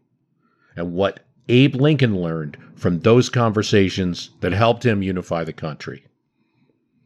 and 0.76 0.92
what 0.92 1.20
Abe 1.48 1.74
Lincoln 1.74 2.20
learned 2.20 2.56
from 2.76 3.00
those 3.00 3.28
conversations 3.28 4.30
that 4.40 4.52
helped 4.52 4.84
him 4.84 5.02
unify 5.02 5.44
the 5.44 5.52
country. 5.52 6.04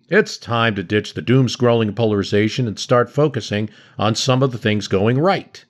It's 0.09 0.37
time 0.37 0.75
to 0.75 0.83
ditch 0.83 1.15
the 1.15 1.23
doom 1.23 1.47
scrolling 1.47 1.97
polarization 1.97 2.69
and 2.69 2.79
start 2.79 3.09
focusing 3.09 3.71
on 3.99 4.15
some 4.15 4.43
of 4.43 4.53
the 4.53 4.59
things 4.59 4.89
going 4.89 5.19
right. 5.19 5.65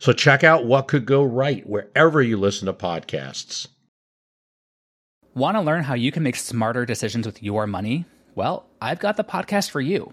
So 0.00 0.12
check 0.12 0.44
out 0.44 0.66
what 0.66 0.86
could 0.86 1.06
go 1.06 1.24
right 1.24 1.66
wherever 1.66 2.22
you 2.22 2.36
listen 2.36 2.66
to 2.66 2.72
podcasts. 2.72 3.66
Want 5.34 5.56
to 5.56 5.60
learn 5.60 5.82
how 5.82 5.94
you 5.94 6.12
can 6.12 6.22
make 6.22 6.36
smarter 6.36 6.86
decisions 6.86 7.26
with 7.26 7.42
your 7.42 7.66
money? 7.66 8.04
Well, 8.36 8.66
I've 8.80 9.00
got 9.00 9.16
the 9.16 9.24
podcast 9.24 9.70
for 9.70 9.80
you. 9.80 10.12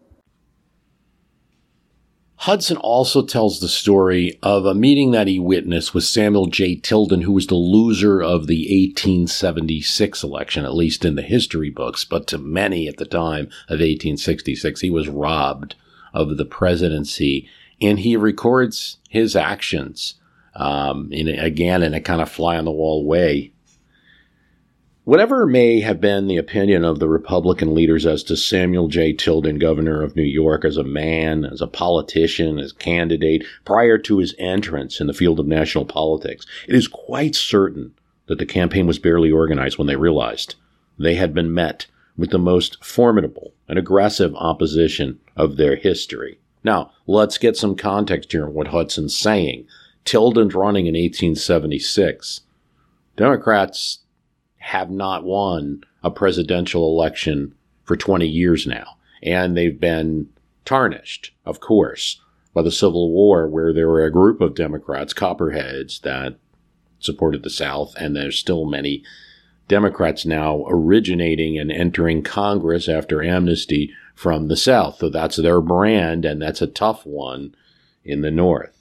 Hudson 2.41 2.77
also 2.77 3.23
tells 3.23 3.59
the 3.59 3.69
story 3.69 4.39
of 4.41 4.65
a 4.65 4.73
meeting 4.73 5.11
that 5.11 5.27
he 5.27 5.37
witnessed 5.37 5.93
with 5.93 6.05
Samuel 6.05 6.47
J. 6.47 6.73
Tilden, 6.73 7.21
who 7.21 7.33
was 7.33 7.45
the 7.45 7.53
loser 7.53 8.19
of 8.19 8.47
the 8.47 8.63
1876 8.63 10.23
election, 10.23 10.65
at 10.65 10.73
least 10.73 11.05
in 11.05 11.13
the 11.13 11.21
history 11.21 11.69
books, 11.69 12.03
but 12.03 12.25
to 12.25 12.39
many 12.39 12.87
at 12.87 12.97
the 12.97 13.05
time 13.05 13.45
of 13.69 13.77
1866, 13.77 14.81
he 14.81 14.89
was 14.89 15.07
robbed 15.07 15.75
of 16.15 16.37
the 16.37 16.45
presidency. 16.45 17.47
And 17.79 17.99
he 17.99 18.17
records 18.17 18.97
his 19.07 19.35
actions, 19.35 20.15
um, 20.55 21.09
in, 21.11 21.27
again, 21.27 21.83
in 21.83 21.93
a 21.93 22.01
kind 22.01 22.23
of 22.23 22.31
fly 22.31 22.57
on 22.57 22.65
the 22.65 22.71
wall 22.71 23.05
way. 23.05 23.50
Whatever 25.11 25.45
may 25.45 25.81
have 25.81 25.99
been 25.99 26.27
the 26.27 26.37
opinion 26.37 26.85
of 26.85 26.99
the 26.99 27.09
Republican 27.09 27.75
leaders 27.75 28.05
as 28.05 28.23
to 28.23 28.37
Samuel 28.37 28.87
J. 28.87 29.11
Tilden, 29.11 29.59
governor 29.59 30.01
of 30.01 30.15
New 30.15 30.23
York, 30.23 30.63
as 30.63 30.77
a 30.77 30.85
man, 30.85 31.43
as 31.43 31.59
a 31.59 31.67
politician, 31.67 32.57
as 32.57 32.71
candidate, 32.71 33.43
prior 33.65 33.97
to 33.97 34.19
his 34.19 34.33
entrance 34.39 35.01
in 35.01 35.07
the 35.07 35.13
field 35.13 35.37
of 35.37 35.47
national 35.47 35.83
politics, 35.83 36.45
it 36.65 36.75
is 36.75 36.87
quite 36.87 37.35
certain 37.35 37.93
that 38.27 38.39
the 38.39 38.45
campaign 38.45 38.87
was 38.87 38.99
barely 38.99 39.29
organized 39.29 39.77
when 39.77 39.87
they 39.87 39.97
realized 39.97 40.55
they 40.97 41.15
had 41.15 41.33
been 41.33 41.53
met 41.53 41.87
with 42.15 42.29
the 42.29 42.39
most 42.39 42.81
formidable 42.81 43.53
and 43.67 43.77
aggressive 43.77 44.33
opposition 44.35 45.19
of 45.35 45.57
their 45.57 45.75
history. 45.75 46.39
Now, 46.63 46.93
let's 47.05 47.37
get 47.37 47.57
some 47.57 47.75
context 47.75 48.31
here 48.31 48.45
on 48.45 48.53
what 48.53 48.69
Hudson's 48.69 49.17
saying. 49.17 49.67
Tilden's 50.05 50.55
running 50.55 50.85
in 50.85 50.93
1876. 50.93 52.43
Democrats 53.17 54.00
have 54.61 54.89
not 54.91 55.23
won 55.23 55.83
a 56.03 56.11
presidential 56.11 56.87
election 56.87 57.53
for 57.83 57.97
20 57.97 58.27
years 58.27 58.67
now. 58.67 58.97
And 59.23 59.57
they've 59.57 59.79
been 59.79 60.29
tarnished, 60.65 61.31
of 61.45 61.59
course, 61.59 62.21
by 62.53 62.61
the 62.61 62.71
Civil 62.71 63.11
War, 63.11 63.47
where 63.47 63.73
there 63.73 63.87
were 63.87 64.05
a 64.05 64.11
group 64.11 64.39
of 64.39 64.55
Democrats, 64.55 65.13
Copperheads, 65.13 65.99
that 66.01 66.37
supported 66.99 67.43
the 67.43 67.49
South, 67.49 67.95
and 67.97 68.15
there's 68.15 68.37
still 68.37 68.65
many 68.65 69.03
Democrats 69.67 70.25
now 70.25 70.65
originating 70.67 71.57
and 71.57 71.71
entering 71.71 72.21
Congress 72.21 72.87
after 72.87 73.23
amnesty 73.23 73.93
from 74.13 74.47
the 74.47 74.57
South. 74.57 74.97
So 74.99 75.09
that's 75.09 75.37
their 75.37 75.61
brand, 75.61 76.25
and 76.25 76.41
that's 76.41 76.61
a 76.61 76.67
tough 76.67 77.05
one 77.05 77.55
in 78.03 78.21
the 78.21 78.31
North. 78.31 78.80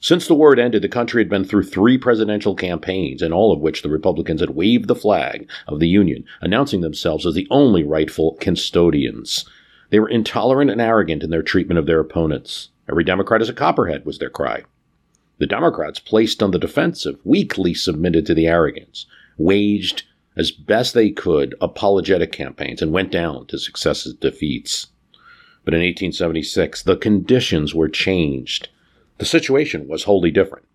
Since 0.00 0.28
the 0.28 0.34
war 0.34 0.50
had 0.50 0.60
ended, 0.60 0.82
the 0.82 0.88
country 0.88 1.20
had 1.20 1.28
been 1.28 1.44
through 1.44 1.64
three 1.64 1.98
presidential 1.98 2.54
campaigns, 2.54 3.20
in 3.20 3.32
all 3.32 3.52
of 3.52 3.60
which 3.60 3.82
the 3.82 3.88
Republicans 3.88 4.40
had 4.40 4.50
waved 4.50 4.86
the 4.86 4.94
flag 4.94 5.48
of 5.66 5.80
the 5.80 5.88
Union, 5.88 6.24
announcing 6.40 6.82
themselves 6.82 7.26
as 7.26 7.34
the 7.34 7.48
only 7.50 7.82
rightful 7.82 8.36
custodians. 8.40 9.44
They 9.90 9.98
were 9.98 10.08
intolerant 10.08 10.70
and 10.70 10.80
arrogant 10.80 11.24
in 11.24 11.30
their 11.30 11.42
treatment 11.42 11.78
of 11.78 11.86
their 11.86 11.98
opponents. 11.98 12.68
Every 12.88 13.02
Democrat 13.02 13.42
is 13.42 13.48
a 13.48 13.54
copperhead, 13.54 14.04
was 14.04 14.18
their 14.18 14.30
cry. 14.30 14.62
The 15.38 15.46
Democrats, 15.46 15.98
placed 15.98 16.42
on 16.42 16.52
the 16.52 16.58
defensive, 16.58 17.18
weakly 17.24 17.74
submitted 17.74 18.24
to 18.26 18.34
the 18.34 18.46
arrogance, 18.46 19.06
waged 19.36 20.04
as 20.36 20.52
best 20.52 20.94
they 20.94 21.10
could 21.10 21.56
apologetic 21.60 22.30
campaigns, 22.30 22.80
and 22.80 22.92
went 22.92 23.10
down 23.10 23.46
to 23.46 23.58
successive 23.58 24.20
defeats. 24.20 24.88
But 25.64 25.74
in 25.74 25.80
1876, 25.80 26.84
the 26.84 26.96
conditions 26.96 27.74
were 27.74 27.88
changed. 27.88 28.68
The 29.18 29.24
situation 29.24 29.88
was 29.88 30.04
wholly 30.04 30.30
different. 30.30 30.66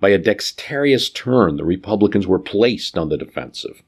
By 0.00 0.10
a 0.10 0.18
dexterous 0.18 1.10
turn, 1.10 1.56
the 1.56 1.64
Republicans 1.64 2.26
were 2.26 2.38
placed 2.38 2.96
on 2.96 3.08
the 3.08 3.16
defensive. 3.16 3.82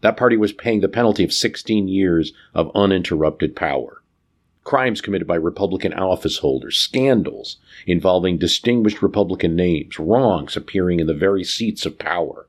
That 0.00 0.16
party 0.16 0.36
was 0.36 0.52
paying 0.52 0.80
the 0.80 0.88
penalty 0.88 1.24
of 1.24 1.32
16 1.32 1.88
years 1.88 2.32
of 2.54 2.70
uninterrupted 2.74 3.56
power. 3.56 4.02
Crimes 4.62 5.00
committed 5.00 5.26
by 5.26 5.34
Republican 5.34 5.92
office 5.92 6.38
holders, 6.38 6.76
scandals 6.76 7.56
involving 7.86 8.38
distinguished 8.38 9.02
Republican 9.02 9.56
names, 9.56 9.98
wrongs 9.98 10.56
appearing 10.56 11.00
in 11.00 11.08
the 11.08 11.14
very 11.14 11.42
seats 11.42 11.84
of 11.84 11.98
power, 11.98 12.48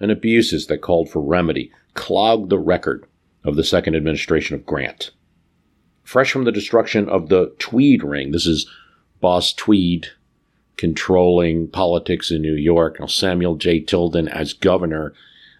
and 0.00 0.10
abuses 0.10 0.68
that 0.68 0.80
called 0.80 1.10
for 1.10 1.20
remedy 1.20 1.70
clogged 1.92 2.48
the 2.48 2.58
record 2.58 3.06
of 3.44 3.56
the 3.56 3.64
second 3.64 3.94
administration 3.94 4.54
of 4.54 4.64
Grant. 4.64 5.10
Fresh 6.02 6.32
from 6.32 6.44
the 6.44 6.52
destruction 6.52 7.08
of 7.08 7.28
the 7.28 7.54
Tweed 7.58 8.02
Ring, 8.02 8.30
this 8.30 8.46
is 8.46 8.70
Boss 9.20 9.52
Tweed 9.52 10.08
controlling 10.76 11.68
politics 11.68 12.30
in 12.30 12.42
New 12.42 12.54
York. 12.54 13.00
Now, 13.00 13.06
Samuel 13.06 13.56
J. 13.56 13.80
Tilden 13.80 14.28
as 14.28 14.52
governor, 14.52 15.14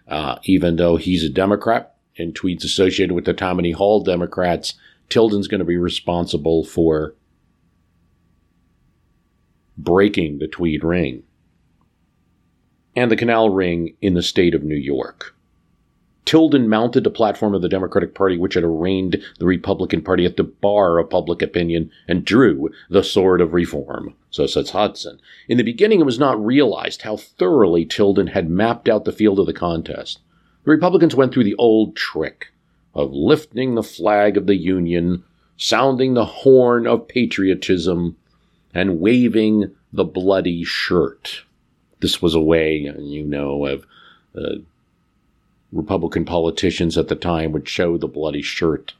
uh, 0.07 0.37
even 0.43 0.75
though 0.75 0.97
he's 0.97 1.23
a 1.23 1.29
Democrat 1.29 1.95
and 2.17 2.35
Tweed's 2.35 2.65
associated 2.65 3.13
with 3.13 3.25
the 3.25 3.33
Tammany 3.33 3.71
Hall 3.71 4.03
Democrats, 4.03 4.75
Tilden's 5.09 5.47
going 5.47 5.59
to 5.59 5.65
be 5.65 5.77
responsible 5.77 6.63
for 6.63 7.15
breaking 9.77 10.39
the 10.39 10.47
Tweed 10.47 10.83
Ring 10.83 11.23
and 12.95 13.11
the 13.11 13.15
Canal 13.15 13.49
Ring 13.49 13.95
in 14.01 14.15
the 14.15 14.23
state 14.23 14.55
of 14.55 14.63
New 14.63 14.75
York. 14.75 15.35
Tilden 16.27 16.67
mounted 16.67 17.05
the 17.05 17.09
platform 17.09 17.55
of 17.55 17.61
the 17.61 17.69
Democratic 17.69 18.13
Party, 18.13 18.37
which 18.37 18.55
had 18.55 18.63
arraigned 18.65 19.23
the 19.39 19.45
Republican 19.45 20.01
Party 20.01 20.25
at 20.25 20.35
the 20.35 20.43
bar 20.43 20.99
of 20.99 21.09
public 21.09 21.41
opinion 21.41 21.89
and 22.05 22.25
drew 22.25 22.69
the 22.89 23.01
sword 23.01 23.39
of 23.39 23.53
reform. 23.53 24.13
So 24.29 24.45
says 24.45 24.71
Hudson. 24.71 25.21
In 25.47 25.57
the 25.57 25.63
beginning, 25.63 26.01
it 26.01 26.05
was 26.05 26.19
not 26.19 26.45
realized 26.45 27.03
how 27.03 27.15
thoroughly 27.15 27.85
Tilden 27.85 28.27
had 28.27 28.49
mapped 28.49 28.89
out 28.89 29.05
the 29.05 29.13
field 29.13 29.39
of 29.39 29.45
the 29.45 29.53
contest. 29.53 30.19
The 30.65 30.71
Republicans 30.71 31.15
went 31.15 31.33
through 31.33 31.45
the 31.45 31.55
old 31.55 31.95
trick 31.95 32.51
of 32.93 33.13
lifting 33.13 33.75
the 33.75 33.83
flag 33.83 34.35
of 34.35 34.47
the 34.47 34.57
Union, 34.57 35.23
sounding 35.55 36.13
the 36.13 36.25
horn 36.25 36.85
of 36.85 37.07
patriotism, 37.07 38.17
and 38.73 38.99
waving 38.99 39.73
the 39.93 40.03
bloody 40.03 40.65
shirt. 40.65 41.43
This 42.01 42.21
was 42.21 42.35
a 42.35 42.41
way, 42.41 42.91
you 42.99 43.23
know, 43.23 43.65
of 43.65 43.85
uh, 44.35 44.57
Republican 45.71 46.25
politicians 46.25 46.97
at 46.97 47.07
the 47.07 47.15
time 47.15 47.51
would 47.51 47.67
show 47.67 47.97
the 47.97 48.07
bloody 48.07 48.41
shirt, 48.41 48.93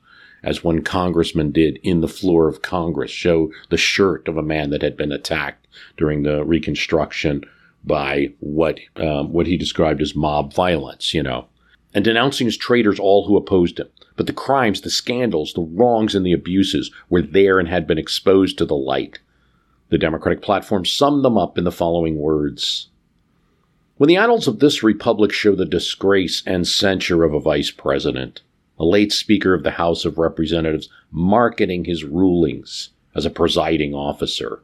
as 0.44 0.64
one 0.64 0.82
congressman 0.82 1.52
did 1.52 1.80
in 1.82 2.02
the 2.02 2.08
floor 2.08 2.48
of 2.48 2.62
Congress, 2.62 3.12
show 3.12 3.52
the 3.70 3.78
shirt 3.78 4.28
of 4.28 4.38
a 4.38 4.44
man 4.44 4.70
that 4.70 4.82
had 4.82 4.98
been 4.98 5.12
attacked 5.12 5.68
during 5.96 6.24
the 6.24 6.44
Reconstruction 6.44 7.44
by 7.84 8.34
what 8.40 8.80
um, 8.98 9.32
what 9.32 9.48
he 9.48 9.56
described 9.56 10.02
as 10.02 10.16
mob 10.16 10.54
violence, 10.54 11.14
you 11.14 11.24
know, 11.24 11.48
and 11.94 12.04
denouncing 12.04 12.48
as 12.48 12.58
traitors 12.58 13.00
all 13.00 13.28
who 13.28 13.38
opposed 13.38 13.80
him. 13.80 13.88
But 14.18 14.28
the 14.28 14.34
crimes, 14.34 14.82
the 14.82 14.90
scandals, 14.90 15.54
the 15.54 15.62
wrongs, 15.62 16.16
and 16.16 16.26
the 16.26 16.34
abuses 16.34 16.92
were 17.10 17.22
there 17.22 17.60
and 17.60 17.70
had 17.70 17.88
been 17.88 18.00
exposed 18.00 18.58
to 18.58 18.66
the 18.66 18.76
light. 18.76 19.20
The 19.90 19.98
Democratic 19.98 20.42
platform 20.42 20.86
summed 20.86 21.24
them 21.24 21.38
up 21.38 21.58
in 21.58 21.64
the 21.64 21.72
following 21.72 22.18
words 22.18 22.90
when 23.98 24.08
the 24.08 24.16
annals 24.16 24.48
of 24.48 24.60
this 24.60 24.84
republic 24.84 25.32
show 25.32 25.56
the 25.56 25.66
disgrace 25.66 26.44
and 26.46 26.68
censure 26.68 27.24
of 27.24 27.34
a 27.34 27.40
vice 27.40 27.72
president, 27.72 28.42
a 28.78 28.86
late 28.86 29.12
Speaker 29.12 29.56
of 29.56 29.64
the 29.64 29.72
House 29.72 30.06
of 30.06 30.20
Representatives 30.20 30.88
marketing 31.12 31.86
his 31.86 32.04
rulings 32.04 32.90
as 33.16 33.26
a 33.26 33.32
presiding 33.32 33.96
officer, 33.96 34.62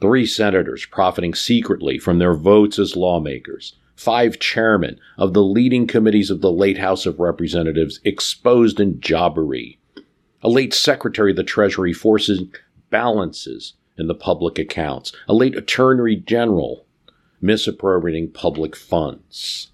three 0.00 0.26
senators 0.26 0.84
profiting 0.86 1.34
secretly 1.34 1.98
from 1.98 2.18
their 2.18 2.34
votes 2.34 2.80
as 2.80 2.96
lawmakers, 2.96 3.76
five 3.94 4.40
chairmen 4.40 4.98
of 5.16 5.32
the 5.32 5.44
leading 5.44 5.86
committees 5.86 6.30
of 6.30 6.40
the 6.40 6.50
late 6.50 6.78
House 6.78 7.06
of 7.06 7.20
Representatives 7.20 8.00
exposed 8.02 8.80
in 8.80 8.98
jobbery, 9.00 9.78
a 10.42 10.48
late 10.48 10.74
Secretary 10.74 11.30
of 11.30 11.36
the 11.36 11.44
Treasury 11.44 11.92
forcing 11.92 12.52
balances 12.90 13.74
in 13.96 14.08
the 14.08 14.14
public 14.16 14.58
accounts, 14.58 15.12
a 15.28 15.34
late 15.34 15.56
Attorney 15.56 16.16
General 16.16 16.84
misappropriating 17.42 18.30
public 18.30 18.76
funds. 18.76 19.70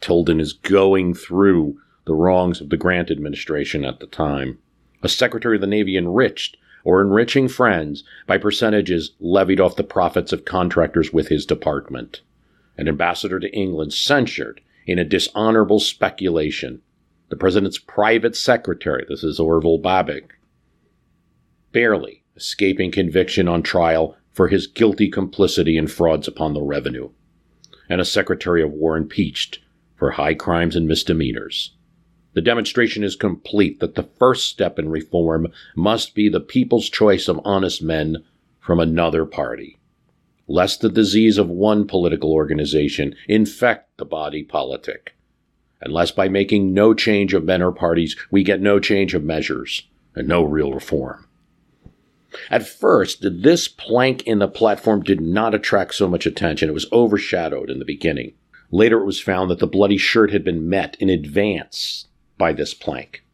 Tilden 0.00 0.40
is 0.40 0.52
going 0.52 1.12
through 1.14 1.78
the 2.06 2.14
wrongs 2.14 2.60
of 2.60 2.70
the 2.70 2.76
Grant 2.76 3.10
administration 3.10 3.84
at 3.84 4.00
the 4.00 4.06
time. 4.06 4.58
A 5.02 5.08
Secretary 5.08 5.56
of 5.56 5.60
the 5.60 5.66
Navy 5.66 5.96
enriched 5.96 6.56
or 6.84 7.02
enriching 7.02 7.48
friends 7.48 8.04
by 8.26 8.38
percentages 8.38 9.12
levied 9.20 9.60
off 9.60 9.76
the 9.76 9.84
profits 9.84 10.32
of 10.32 10.44
contractors 10.44 11.12
with 11.12 11.28
his 11.28 11.44
department. 11.44 12.22
An 12.78 12.88
ambassador 12.88 13.40
to 13.40 13.52
England 13.52 13.92
censured 13.92 14.60
in 14.86 14.98
a 14.98 15.04
dishonorable 15.04 15.80
speculation. 15.80 16.80
The 17.28 17.36
president's 17.36 17.78
private 17.78 18.36
secretary, 18.36 19.04
this 19.08 19.22
is 19.22 19.38
Orville 19.38 19.78
Babbage, 19.78 20.30
barely 21.72 22.22
escaping 22.36 22.90
conviction 22.90 23.48
on 23.48 23.62
trial 23.62 24.16
for 24.38 24.46
his 24.46 24.68
guilty 24.68 25.10
complicity 25.10 25.76
in 25.76 25.88
frauds 25.88 26.28
upon 26.28 26.54
the 26.54 26.62
revenue, 26.62 27.10
and 27.88 28.00
a 28.00 28.04
Secretary 28.04 28.62
of 28.62 28.70
War 28.70 28.96
impeached 28.96 29.58
for 29.96 30.12
high 30.12 30.32
crimes 30.32 30.76
and 30.76 30.86
misdemeanors. 30.86 31.72
The 32.34 32.40
demonstration 32.40 33.02
is 33.02 33.16
complete 33.16 33.80
that 33.80 33.96
the 33.96 34.08
first 34.16 34.46
step 34.46 34.78
in 34.78 34.90
reform 34.90 35.48
must 35.74 36.14
be 36.14 36.28
the 36.28 36.38
people's 36.38 36.88
choice 36.88 37.26
of 37.26 37.40
honest 37.44 37.82
men 37.82 38.18
from 38.60 38.78
another 38.78 39.24
party, 39.24 39.76
lest 40.46 40.82
the 40.82 40.88
disease 40.88 41.36
of 41.36 41.50
one 41.50 41.84
political 41.84 42.32
organization 42.32 43.16
infect 43.26 43.98
the 43.98 44.04
body 44.04 44.44
politic, 44.44 45.16
unless 45.80 46.12
by 46.12 46.28
making 46.28 46.72
no 46.72 46.94
change 46.94 47.34
of 47.34 47.42
men 47.42 47.60
or 47.60 47.72
parties 47.72 48.14
we 48.30 48.44
get 48.44 48.60
no 48.60 48.78
change 48.78 49.14
of 49.14 49.24
measures 49.24 49.88
and 50.14 50.28
no 50.28 50.44
real 50.44 50.72
reform. 50.72 51.27
At 52.50 52.66
first, 52.66 53.18
this 53.22 53.68
plank 53.68 54.22
in 54.22 54.38
the 54.38 54.48
platform 54.48 55.02
did 55.02 55.20
not 55.20 55.54
attract 55.54 55.94
so 55.94 56.08
much 56.08 56.26
attention. 56.26 56.68
It 56.68 56.74
was 56.74 56.90
overshadowed 56.92 57.70
in 57.70 57.78
the 57.78 57.84
beginning. 57.84 58.34
Later, 58.70 59.00
it 59.00 59.06
was 59.06 59.20
found 59.20 59.50
that 59.50 59.58
the 59.58 59.66
bloody 59.66 59.96
shirt 59.96 60.30
had 60.30 60.44
been 60.44 60.68
met 60.68 60.96
in 61.00 61.08
advance 61.08 62.06
by 62.36 62.52
this 62.52 62.74
plank. 62.74 63.24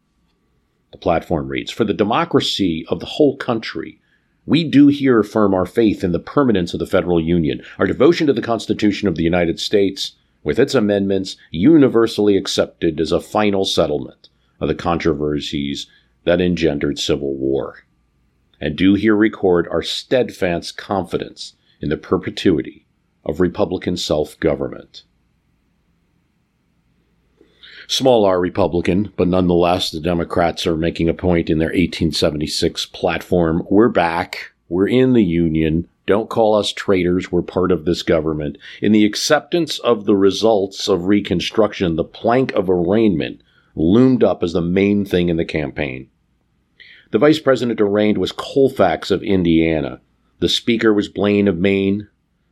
The 0.91 0.97
platform 0.97 1.49
reads 1.49 1.71
For 1.71 1.83
the 1.83 1.93
democracy 1.93 2.85
of 2.87 2.99
the 2.99 3.05
whole 3.05 3.35
country, 3.35 3.99
we 4.45 4.63
do 4.63 4.87
here 4.87 5.19
affirm 5.19 5.53
our 5.53 5.65
faith 5.65 6.03
in 6.03 6.11
the 6.11 6.19
permanence 6.19 6.73
of 6.73 6.79
the 6.79 6.85
federal 6.85 7.19
union, 7.19 7.61
our 7.79 7.87
devotion 7.87 8.27
to 8.27 8.33
the 8.33 8.41
Constitution 8.41 9.07
of 9.07 9.15
the 9.15 9.23
United 9.23 9.59
States, 9.59 10.13
with 10.43 10.59
its 10.59 10.75
amendments 10.75 11.35
universally 11.51 12.37
accepted 12.37 13.01
as 13.01 13.11
a 13.11 13.19
final 13.19 13.65
settlement 13.65 14.29
of 14.61 14.67
the 14.67 14.75
controversies 14.75 15.87
that 16.23 16.39
engendered 16.39 16.99
civil 16.99 17.35
war, 17.35 17.85
and 18.59 18.75
do 18.75 18.93
here 18.93 19.15
record 19.15 19.67
our 19.69 19.81
steadfast 19.81 20.77
confidence 20.77 21.53
in 21.81 21.89
the 21.89 21.97
perpetuity 21.97 22.85
of 23.23 23.39
Republican 23.39 23.97
self 23.97 24.39
government. 24.39 25.03
Small 27.87 28.25
r 28.25 28.39
Republican, 28.39 29.13
but 29.15 29.27
nonetheless, 29.27 29.91
the 29.91 29.99
Democrats 29.99 30.65
are 30.65 30.77
making 30.77 31.07
a 31.07 31.13
point 31.13 31.49
in 31.49 31.59
their 31.59 31.67
1876 31.67 32.87
platform. 32.87 33.63
We're 33.69 33.89
back. 33.89 34.53
We're 34.69 34.87
in 34.87 35.13
the 35.13 35.23
Union. 35.23 35.87
Don't 36.07 36.29
call 36.29 36.55
us 36.55 36.71
traitors. 36.71 37.31
We're 37.31 37.43
part 37.43 37.71
of 37.71 37.85
this 37.85 38.01
government. 38.01 38.57
In 38.81 38.91
the 38.91 39.05
acceptance 39.05 39.77
of 39.79 40.05
the 40.05 40.15
results 40.15 40.87
of 40.87 41.05
Reconstruction, 41.05 41.95
the 41.95 42.03
plank 42.03 42.51
of 42.53 42.69
arraignment 42.69 43.41
loomed 43.75 44.23
up 44.23 44.41
as 44.41 44.53
the 44.53 44.61
main 44.61 45.05
thing 45.05 45.29
in 45.29 45.37
the 45.37 45.45
campaign. 45.45 46.09
The 47.11 47.19
vice 47.19 47.39
president 47.39 47.79
arraigned 47.79 48.17
was 48.17 48.31
Colfax 48.31 49.11
of 49.11 49.23
Indiana. 49.23 50.01
The 50.39 50.49
speaker 50.49 50.93
was 50.93 51.07
Blaine 51.07 51.47
of 51.47 51.57
Maine. 51.57 52.07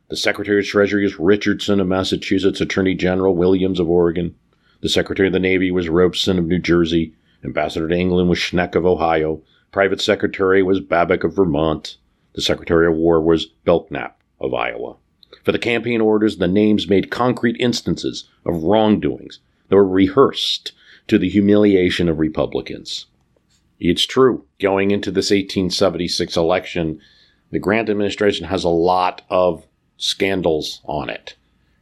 The 0.08 0.16
secretary 0.16 0.60
of 0.60 0.66
treasury 0.66 1.02
was 1.04 1.18
Richardson 1.18 1.80
of 1.80 1.88
Massachusetts, 1.88 2.60
attorney 2.60 2.94
general 2.94 3.34
Williams 3.34 3.80
of 3.80 3.90
Oregon. 3.90 4.34
The 4.80 4.88
Secretary 4.88 5.28
of 5.28 5.32
the 5.32 5.40
Navy 5.40 5.70
was 5.70 5.88
Robeson 5.88 6.38
of 6.38 6.46
New 6.46 6.58
Jersey. 6.58 7.14
Ambassador 7.42 7.88
to 7.88 7.94
England 7.94 8.28
was 8.28 8.38
Schenck 8.38 8.74
of 8.74 8.86
Ohio. 8.86 9.42
Private 9.72 10.00
Secretary 10.00 10.62
was 10.62 10.80
Babcock 10.80 11.24
of 11.24 11.34
Vermont. 11.34 11.96
The 12.34 12.42
Secretary 12.42 12.86
of 12.86 12.94
War 12.94 13.20
was 13.20 13.46
Belknap 13.46 14.20
of 14.40 14.54
Iowa. 14.54 14.96
For 15.42 15.52
the 15.52 15.58
campaign 15.58 16.00
orders, 16.00 16.36
the 16.36 16.48
names 16.48 16.88
made 16.88 17.10
concrete 17.10 17.56
instances 17.58 18.28
of 18.44 18.62
wrongdoings 18.62 19.40
that 19.68 19.76
were 19.76 19.86
rehearsed 19.86 20.72
to 21.08 21.18
the 21.18 21.28
humiliation 21.28 22.08
of 22.08 22.18
Republicans. 22.18 23.06
It's 23.80 24.06
true, 24.06 24.44
going 24.60 24.90
into 24.90 25.10
this 25.10 25.30
1876 25.30 26.36
election, 26.36 27.00
the 27.50 27.58
Grant 27.58 27.90
administration 27.90 28.46
has 28.46 28.64
a 28.64 28.68
lot 28.68 29.22
of 29.30 29.66
scandals 29.96 30.80
on 30.84 31.10
it. 31.10 31.36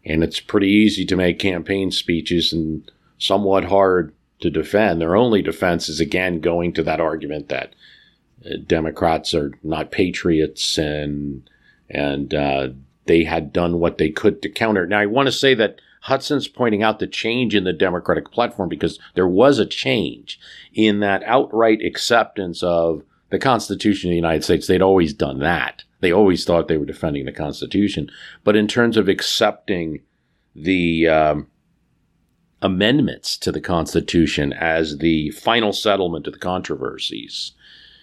And 0.04 0.24
it's 0.24 0.40
pretty 0.40 0.68
easy 0.68 1.04
to 1.06 1.16
make 1.16 1.38
campaign 1.38 1.90
speeches 1.90 2.52
and 2.52 2.90
somewhat 3.18 3.64
hard 3.64 4.12
to 4.40 4.50
defend. 4.50 5.00
Their 5.00 5.16
only 5.16 5.42
defense 5.42 5.88
is 5.88 6.00
again 6.00 6.40
going 6.40 6.72
to 6.74 6.82
that 6.82 7.00
argument 7.00 7.48
that 7.48 7.74
uh, 8.44 8.56
Democrats 8.66 9.32
are 9.34 9.52
not 9.62 9.92
patriots 9.92 10.76
and 10.76 11.48
and 11.88 12.34
uh, 12.34 12.68
they 13.06 13.24
had 13.24 13.52
done 13.52 13.78
what 13.78 13.98
they 13.98 14.10
could 14.10 14.42
to 14.42 14.48
counter. 14.48 14.86
Now, 14.86 15.00
I 15.00 15.06
want 15.06 15.26
to 15.26 15.32
say 15.32 15.54
that 15.54 15.80
Hudson's 16.02 16.48
pointing 16.48 16.82
out 16.82 16.98
the 16.98 17.06
change 17.06 17.54
in 17.54 17.62
the 17.62 17.72
Democratic 17.72 18.32
platform 18.32 18.68
because 18.68 18.98
there 19.14 19.28
was 19.28 19.58
a 19.58 19.66
change 19.66 20.38
in 20.74 20.98
that 21.00 21.22
outright 21.24 21.80
acceptance 21.80 22.62
of 22.62 23.02
the 23.30 23.38
Constitution 23.38 24.08
of 24.08 24.12
the 24.12 24.16
United 24.16 24.42
States. 24.42 24.66
They'd 24.66 24.82
always 24.82 25.14
done 25.14 25.38
that. 25.38 25.84
They 26.00 26.12
always 26.12 26.44
thought 26.44 26.66
they 26.66 26.76
were 26.76 26.84
defending 26.84 27.24
the 27.24 27.32
Constitution. 27.32 28.10
But 28.42 28.56
in 28.56 28.66
terms 28.66 28.96
of 28.96 29.08
accepting 29.08 30.00
the 30.56 31.06
um, 31.06 31.46
amendments 32.60 33.36
to 33.38 33.52
the 33.52 33.60
Constitution 33.60 34.52
as 34.52 34.98
the 34.98 35.30
final 35.30 35.72
settlement 35.72 36.26
of 36.26 36.32
the 36.32 36.40
controversies, 36.40 37.52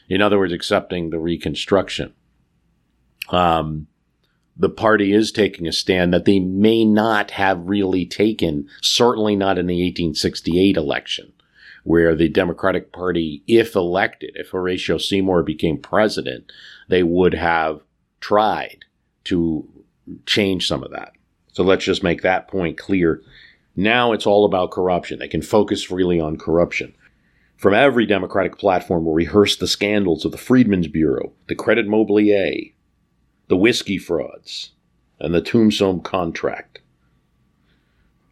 in 0.07 0.21
other 0.21 0.39
words, 0.39 0.53
accepting 0.53 1.09
the 1.09 1.19
Reconstruction, 1.19 2.13
um, 3.27 3.87
the 4.59 4.69
party 4.69 5.13
is 5.13 5.31
taking 5.31 5.67
a 5.67 5.71
stand 5.71 6.13
that 6.13 6.25
they 6.25 6.39
may 6.39 6.85
not 6.85 7.31
have 7.31 7.69
really 7.69 8.05
taken, 8.05 8.67
certainly 8.81 9.35
not 9.35 9.57
in 9.57 9.67
the 9.67 9.81
1868 9.81 10.77
election 10.77 11.33
where 11.83 12.15
the 12.15 12.29
Democratic 12.29 12.91
Party, 12.91 13.41
if 13.47 13.75
elected, 13.75 14.31
if 14.35 14.49
Horatio 14.49 14.97
Seymour 14.97 15.43
became 15.43 15.77
president, 15.77 16.51
they 16.87 17.03
would 17.03 17.33
have 17.33 17.81
tried 18.19 18.85
to 19.23 19.67
change 20.25 20.67
some 20.67 20.83
of 20.83 20.91
that. 20.91 21.13
So 21.53 21.63
let's 21.63 21.85
just 21.85 22.03
make 22.03 22.21
that 22.21 22.47
point 22.47 22.77
clear. 22.77 23.21
Now 23.75 24.11
it's 24.11 24.27
all 24.27 24.45
about 24.45 24.71
corruption. 24.71 25.19
They 25.19 25.27
can 25.27 25.41
focus 25.41 25.83
freely 25.83 26.19
on 26.19 26.37
corruption. 26.37 26.93
From 27.57 27.73
every 27.73 28.05
Democratic 28.05 28.57
platform 28.57 29.05
will 29.05 29.13
rehearse 29.13 29.55
the 29.55 29.67
scandals 29.67 30.25
of 30.25 30.31
the 30.31 30.37
Freedmen's 30.37 30.87
Bureau, 30.87 31.33
the 31.47 31.55
Credit 31.55 31.87
Mobilier, 31.87 32.73
the 33.49 33.57
whiskey 33.57 33.97
frauds, 33.97 34.71
and 35.19 35.33
the 35.33 35.41
Tombstone 35.41 36.01
contract. 36.01 36.79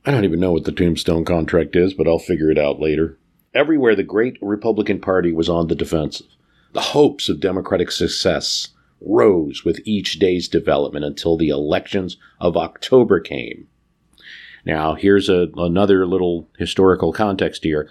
I 0.05 0.11
don't 0.11 0.23
even 0.23 0.39
know 0.39 0.53
what 0.53 0.63
the 0.63 0.71
Tombstone 0.71 1.25
contract 1.25 1.75
is, 1.75 1.93
but 1.93 2.07
I'll 2.07 2.19
figure 2.19 2.51
it 2.51 2.57
out 2.57 2.79
later. 2.79 3.17
Everywhere 3.53 3.95
the 3.95 4.03
great 4.03 4.37
Republican 4.41 5.01
Party 5.01 5.33
was 5.33 5.49
on 5.49 5.67
the 5.67 5.75
defensive. 5.75 6.27
The 6.73 6.81
hopes 6.81 7.29
of 7.29 7.39
Democratic 7.39 7.91
success 7.91 8.69
rose 9.01 9.65
with 9.65 9.81
each 9.85 10.19
day's 10.19 10.47
development 10.47 11.03
until 11.03 11.35
the 11.35 11.49
elections 11.49 12.17
of 12.39 12.55
October 12.55 13.19
came. 13.19 13.67
Now, 14.65 14.93
here's 14.93 15.29
a, 15.29 15.47
another 15.55 16.05
little 16.05 16.47
historical 16.57 17.11
context 17.11 17.63
here. 17.63 17.89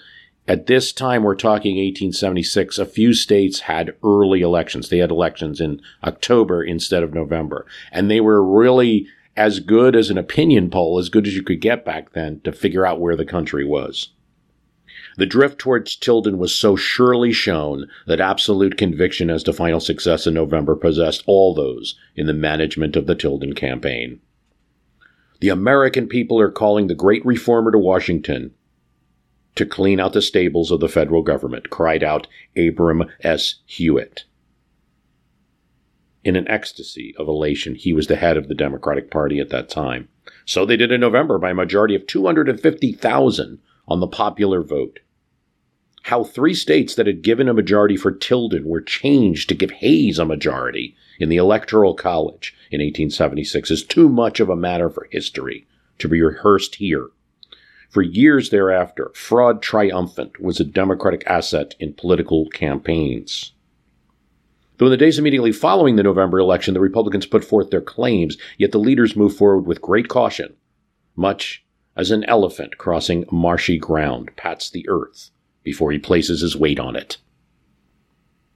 At 0.48 0.66
this 0.66 0.92
time, 0.92 1.24
we're 1.24 1.34
talking 1.34 1.76
1876, 1.76 2.78
a 2.78 2.86
few 2.86 3.14
states 3.14 3.60
had 3.60 3.96
early 4.04 4.42
elections. 4.42 4.88
They 4.88 4.98
had 4.98 5.10
elections 5.10 5.60
in 5.60 5.80
October 6.04 6.62
instead 6.62 7.02
of 7.02 7.12
November. 7.12 7.66
And 7.90 8.08
they 8.08 8.20
were 8.20 8.44
really 8.44 9.08
as 9.36 9.58
good 9.58 9.96
as 9.96 10.08
an 10.08 10.18
opinion 10.18 10.70
poll, 10.70 10.98
as 10.98 11.08
good 11.08 11.26
as 11.26 11.34
you 11.34 11.42
could 11.42 11.60
get 11.60 11.84
back 11.84 12.12
then 12.12 12.40
to 12.44 12.52
figure 12.52 12.86
out 12.86 13.00
where 13.00 13.16
the 13.16 13.24
country 13.24 13.64
was. 13.64 14.10
The 15.16 15.26
drift 15.26 15.58
towards 15.58 15.96
Tilden 15.96 16.38
was 16.38 16.54
so 16.54 16.76
surely 16.76 17.32
shown 17.32 17.88
that 18.06 18.20
absolute 18.20 18.76
conviction 18.76 19.30
as 19.30 19.42
to 19.44 19.52
final 19.52 19.80
success 19.80 20.26
in 20.26 20.34
November 20.34 20.76
possessed 20.76 21.24
all 21.26 21.54
those 21.54 21.98
in 22.14 22.26
the 22.26 22.32
management 22.32 22.96
of 22.96 23.06
the 23.06 23.14
Tilden 23.14 23.54
campaign. 23.54 24.20
The 25.40 25.48
American 25.48 26.06
people 26.06 26.40
are 26.40 26.50
calling 26.50 26.86
the 26.86 26.94
great 26.94 27.24
reformer 27.26 27.72
to 27.72 27.78
Washington 27.78 28.54
to 29.56 29.66
clean 29.66 29.98
out 29.98 30.12
the 30.12 30.22
stables 30.22 30.70
of 30.70 30.80
the 30.80 30.88
federal 30.88 31.22
government, 31.22 31.70
cried 31.70 32.04
out 32.04 32.26
Abram 32.56 33.04
S. 33.20 33.56
Hewitt. 33.66 34.24
In 36.24 36.36
an 36.36 36.48
ecstasy 36.48 37.14
of 37.18 37.28
elation, 37.28 37.74
he 37.74 37.92
was 37.92 38.06
the 38.06 38.16
head 38.16 38.36
of 38.36 38.48
the 38.48 38.54
Democratic 38.54 39.10
Party 39.10 39.38
at 39.40 39.50
that 39.50 39.68
time. 39.68 40.08
So 40.44 40.64
they 40.64 40.76
did 40.76 40.92
in 40.92 41.00
November 41.00 41.38
by 41.38 41.50
a 41.50 41.54
majority 41.54 41.94
of 41.94 42.06
250,000 42.06 43.60
on 43.88 44.00
the 44.00 44.08
popular 44.08 44.62
vote 44.62 45.00
how 46.06 46.22
three 46.22 46.54
states 46.54 46.94
that 46.94 47.08
had 47.08 47.20
given 47.20 47.48
a 47.48 47.54
majority 47.54 47.96
for 47.96 48.12
Tilden 48.12 48.64
were 48.64 48.80
changed 48.80 49.48
to 49.48 49.56
give 49.56 49.72
Hayes 49.72 50.20
a 50.20 50.24
majority 50.24 50.94
in 51.18 51.28
the 51.30 51.36
Electoral 51.36 51.94
College 51.94 52.54
in 52.70 52.78
1876 52.78 53.72
is 53.72 53.84
too 53.84 54.08
much 54.08 54.38
of 54.38 54.48
a 54.48 54.54
matter 54.54 54.88
for 54.88 55.08
history 55.10 55.66
to 55.98 56.06
be 56.06 56.22
rehearsed 56.22 56.76
here. 56.76 57.08
For 57.88 58.02
years 58.02 58.50
thereafter, 58.50 59.10
fraud 59.14 59.62
triumphant 59.62 60.40
was 60.40 60.60
a 60.60 60.64
Democratic 60.64 61.24
asset 61.26 61.74
in 61.78 61.94
political 61.94 62.48
campaigns. 62.50 63.52
Though 64.78 64.86
in 64.86 64.90
the 64.90 64.98
days 64.98 65.18
immediately 65.18 65.52
following 65.52 65.96
the 65.96 66.02
November 66.02 66.38
election, 66.38 66.74
the 66.74 66.80
Republicans 66.80 67.26
put 67.26 67.44
forth 67.44 67.70
their 67.70 67.80
claims, 67.80 68.36
yet 68.58 68.72
the 68.72 68.78
leaders 68.78 69.16
moved 69.16 69.38
forward 69.38 69.66
with 69.66 69.80
great 69.80 70.08
caution, 70.08 70.54
much 71.14 71.64
as 71.96 72.10
an 72.10 72.24
elephant 72.24 72.76
crossing 72.76 73.24
marshy 73.30 73.78
ground 73.78 74.30
pats 74.36 74.68
the 74.68 74.86
earth 74.88 75.30
before 75.62 75.90
he 75.92 75.98
places 75.98 76.42
his 76.42 76.56
weight 76.56 76.78
on 76.78 76.94
it. 76.94 77.16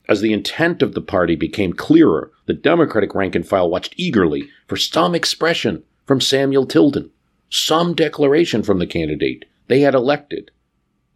As 0.09 0.21
the 0.21 0.33
intent 0.33 0.83
of 0.83 0.95
the 0.95 1.01
party 1.01 1.37
became 1.37 1.73
clearer, 1.73 2.33
the 2.47 2.53
Democratic 2.53 3.14
rank 3.14 3.35
and 3.35 3.47
file 3.47 3.71
watched 3.71 3.95
eagerly 3.97 4.51
for 4.66 4.77
some 4.77 5.14
expression 5.14 5.85
from 6.05 6.21
Samuel 6.21 6.66
Tilden, 6.66 7.11
some 7.50 7.94
declaration 7.94 8.62
from 8.62 8.78
the 8.78 8.86
candidate 8.86 9.44
they 9.66 9.80
had 9.80 9.94
elected 9.94 10.50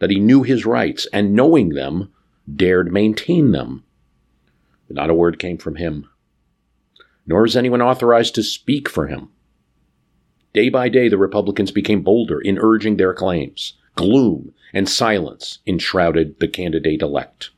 that 0.01 0.11
he 0.11 0.19
knew 0.19 0.43
his 0.43 0.67
rights 0.67 1.07
and, 1.13 1.35
knowing 1.35 1.71
them, 1.71 2.13
dared 2.53 2.93
maintain 2.93 3.53
them. 3.53 3.85
But 4.87 4.97
not 4.97 5.11
a 5.11 5.15
word 5.15 5.39
came 5.39 5.57
from 5.57 5.77
him, 5.77 6.09
nor 7.27 7.43
was 7.43 7.57
anyone 7.57 7.81
authorized 7.81 8.35
to 8.35 8.43
speak 8.43 8.89
for 8.89 9.07
him. 9.07 9.31
Day 10.53 10.69
by 10.69 10.89
day, 10.89 11.09
the 11.09 11.19
Republicans 11.19 11.71
became 11.71 12.03
bolder 12.03 12.41
in 12.41 12.59
urging 12.59 12.97
their 12.97 13.15
claims. 13.15 13.75
Gloom 13.97 14.53
and 14.73 14.89
silence 14.89 15.61
enshrouded 15.67 16.39
the 16.41 16.49
candidate 16.49 17.03
elect. 17.03 17.51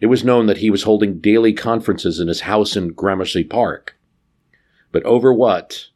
It 0.00 0.06
was 0.06 0.24
known 0.24 0.46
that 0.46 0.58
he 0.58 0.70
was 0.70 0.84
holding 0.84 1.20
daily 1.20 1.52
conferences 1.52 2.18
in 2.18 2.28
his 2.28 2.42
house 2.42 2.76
in 2.76 2.88
Gramercy 2.88 3.44
Park. 3.44 3.96
But 4.92 5.02
over 5.04 5.32
what, 5.32 5.88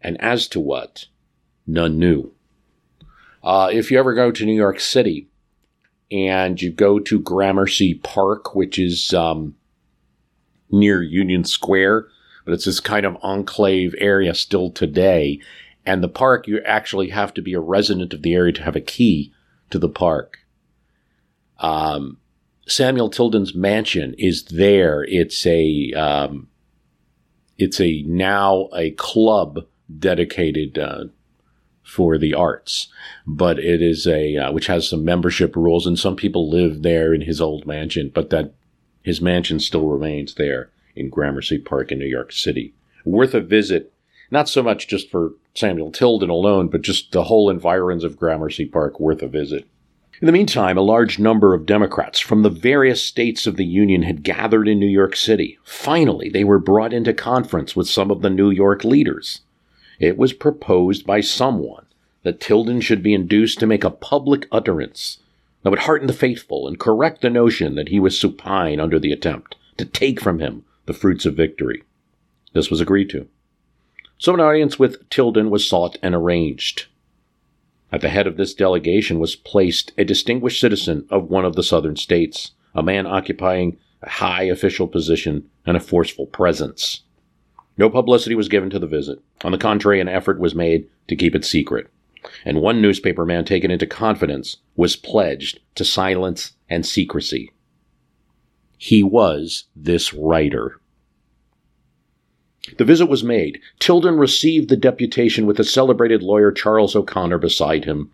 and 0.00 0.20
as 0.20 0.48
to 0.48 0.60
what, 0.60 1.06
none 1.66 1.98
knew. 1.98 2.32
Uh, 3.42 3.70
if 3.72 3.90
you 3.90 3.98
ever 3.98 4.14
go 4.14 4.30
to 4.30 4.44
New 4.44 4.54
York 4.54 4.80
City 4.80 5.28
and 6.10 6.60
you 6.60 6.70
go 6.70 6.98
to 6.98 7.20
Gramercy 7.20 7.94
Park, 7.94 8.54
which 8.54 8.78
is 8.78 9.14
um, 9.14 9.54
near 10.70 11.02
Union 11.02 11.44
Square, 11.44 12.08
but 12.44 12.54
it's 12.54 12.64
this 12.64 12.80
kind 12.80 13.06
of 13.06 13.16
enclave 13.22 13.94
area 13.98 14.34
still 14.34 14.70
today. 14.70 15.40
And 15.86 16.02
the 16.02 16.08
park, 16.08 16.46
you 16.46 16.60
actually 16.62 17.08
have 17.10 17.32
to 17.34 17.42
be 17.42 17.54
a 17.54 17.60
resident 17.60 18.12
of 18.12 18.22
the 18.22 18.34
area 18.34 18.52
to 18.54 18.62
have 18.62 18.76
a 18.76 18.80
key 18.80 19.32
to 19.70 19.78
the 19.78 19.88
park. 19.88 20.38
Um, 21.58 22.18
Samuel 22.66 23.10
Tilden's 23.10 23.54
mansion 23.54 24.14
is 24.18 24.44
there. 24.44 25.04
It's 25.04 25.46
a 25.46 25.92
um, 25.92 26.48
it's 27.58 27.80
a 27.80 28.02
now 28.02 28.68
a 28.74 28.92
club 28.92 29.66
dedicated 29.98 30.78
uh, 30.78 31.04
for 31.82 32.18
the 32.18 32.34
arts, 32.34 32.88
but 33.26 33.58
it 33.58 33.82
is 33.82 34.06
a 34.06 34.36
uh, 34.36 34.52
which 34.52 34.68
has 34.68 34.88
some 34.88 35.04
membership 35.04 35.56
rules, 35.56 35.86
and 35.86 35.98
some 35.98 36.16
people 36.16 36.48
live 36.48 36.82
there 36.82 37.12
in 37.12 37.22
his 37.22 37.40
old 37.40 37.66
mansion. 37.66 38.10
But 38.14 38.30
that 38.30 38.52
his 39.02 39.20
mansion 39.20 39.60
still 39.60 39.86
remains 39.86 40.34
there 40.34 40.70
in 40.94 41.08
Gramercy 41.08 41.58
Park 41.58 41.90
in 41.90 41.98
New 41.98 42.06
York 42.06 42.32
City. 42.32 42.74
Worth 43.04 43.34
a 43.34 43.40
visit, 43.40 43.92
not 44.30 44.48
so 44.48 44.62
much 44.62 44.86
just 44.86 45.10
for 45.10 45.32
Samuel 45.54 45.90
Tilden 45.90 46.30
alone, 46.30 46.68
but 46.68 46.82
just 46.82 47.12
the 47.12 47.24
whole 47.24 47.50
environs 47.50 48.04
of 48.04 48.16
Gramercy 48.16 48.66
Park 48.66 49.00
worth 49.00 49.22
a 49.22 49.26
visit. 49.26 49.66
In 50.20 50.26
the 50.26 50.32
meantime, 50.32 50.76
a 50.76 50.82
large 50.82 51.18
number 51.18 51.54
of 51.54 51.64
Democrats 51.64 52.20
from 52.20 52.42
the 52.42 52.50
various 52.50 53.02
states 53.02 53.46
of 53.46 53.56
the 53.56 53.64
Union 53.64 54.02
had 54.02 54.22
gathered 54.22 54.68
in 54.68 54.78
New 54.78 54.86
York 54.86 55.16
City. 55.16 55.58
Finally, 55.64 56.28
they 56.28 56.44
were 56.44 56.58
brought 56.58 56.92
into 56.92 57.14
conference 57.14 57.74
with 57.74 57.88
some 57.88 58.10
of 58.10 58.20
the 58.20 58.28
New 58.28 58.50
York 58.50 58.84
leaders. 58.84 59.40
It 60.00 60.16
was 60.16 60.32
proposed 60.32 61.06
by 61.06 61.20
someone 61.20 61.84
that 62.22 62.40
Tilden 62.40 62.80
should 62.80 63.02
be 63.02 63.12
induced 63.12 63.60
to 63.60 63.66
make 63.66 63.84
a 63.84 63.90
public 63.90 64.48
utterance 64.50 65.18
that 65.62 65.68
would 65.68 65.80
hearten 65.80 66.06
the 66.06 66.14
faithful 66.14 66.66
and 66.66 66.80
correct 66.80 67.20
the 67.20 67.28
notion 67.28 67.74
that 67.74 67.90
he 67.90 68.00
was 68.00 68.18
supine 68.18 68.80
under 68.80 68.98
the 68.98 69.12
attempt 69.12 69.56
to 69.76 69.84
take 69.84 70.18
from 70.18 70.38
him 70.38 70.64
the 70.86 70.94
fruits 70.94 71.26
of 71.26 71.36
victory. 71.36 71.82
This 72.54 72.70
was 72.70 72.80
agreed 72.80 73.10
to. 73.10 73.28
So 74.16 74.32
an 74.32 74.40
audience 74.40 74.78
with 74.78 75.08
Tilden 75.10 75.50
was 75.50 75.68
sought 75.68 75.98
and 76.02 76.14
arranged. 76.14 76.86
At 77.92 78.00
the 78.00 78.08
head 78.08 78.26
of 78.26 78.38
this 78.38 78.54
delegation 78.54 79.18
was 79.18 79.36
placed 79.36 79.92
a 79.98 80.04
distinguished 80.04 80.60
citizen 80.60 81.06
of 81.10 81.28
one 81.28 81.44
of 81.44 81.56
the 81.56 81.62
southern 81.62 81.96
states, 81.96 82.52
a 82.74 82.82
man 82.82 83.06
occupying 83.06 83.76
a 84.02 84.08
high 84.08 84.44
official 84.44 84.88
position 84.88 85.50
and 85.66 85.76
a 85.76 85.80
forceful 85.80 86.26
presence. 86.26 87.02
No 87.76 87.90
publicity 87.90 88.34
was 88.34 88.48
given 88.48 88.70
to 88.70 88.78
the 88.78 88.86
visit. 88.86 89.20
On 89.42 89.52
the 89.52 89.58
contrary, 89.58 90.00
an 90.00 90.08
effort 90.08 90.38
was 90.38 90.54
made 90.54 90.88
to 91.08 91.16
keep 91.16 91.34
it 91.34 91.44
secret. 91.44 91.88
And 92.44 92.60
one 92.60 92.82
newspaper 92.82 93.24
man 93.24 93.44
taken 93.44 93.70
into 93.70 93.86
confidence 93.86 94.58
was 94.76 94.96
pledged 94.96 95.60
to 95.76 95.84
silence 95.84 96.52
and 96.68 96.84
secrecy. 96.84 97.50
He 98.76 99.02
was 99.02 99.64
this 99.74 100.12
writer. 100.12 100.80
The 102.76 102.84
visit 102.84 103.06
was 103.06 103.24
made. 103.24 103.60
Tilden 103.78 104.16
received 104.16 104.68
the 104.68 104.76
deputation 104.76 105.46
with 105.46 105.56
the 105.56 105.64
celebrated 105.64 106.22
lawyer 106.22 106.52
Charles 106.52 106.94
O'Connor 106.94 107.38
beside 107.38 107.84
him. 107.84 108.10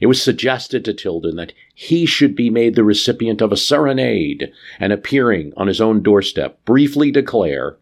It 0.00 0.06
was 0.06 0.22
suggested 0.22 0.84
to 0.84 0.94
Tilden 0.94 1.36
that 1.36 1.52
he 1.74 2.06
should 2.06 2.36
be 2.36 2.50
made 2.50 2.74
the 2.74 2.84
recipient 2.84 3.40
of 3.40 3.50
a 3.50 3.56
serenade 3.56 4.52
and 4.78 4.92
appearing 4.92 5.52
on 5.56 5.66
his 5.66 5.80
own 5.80 6.02
doorstep, 6.02 6.64
briefly 6.64 7.10
declare 7.10 7.76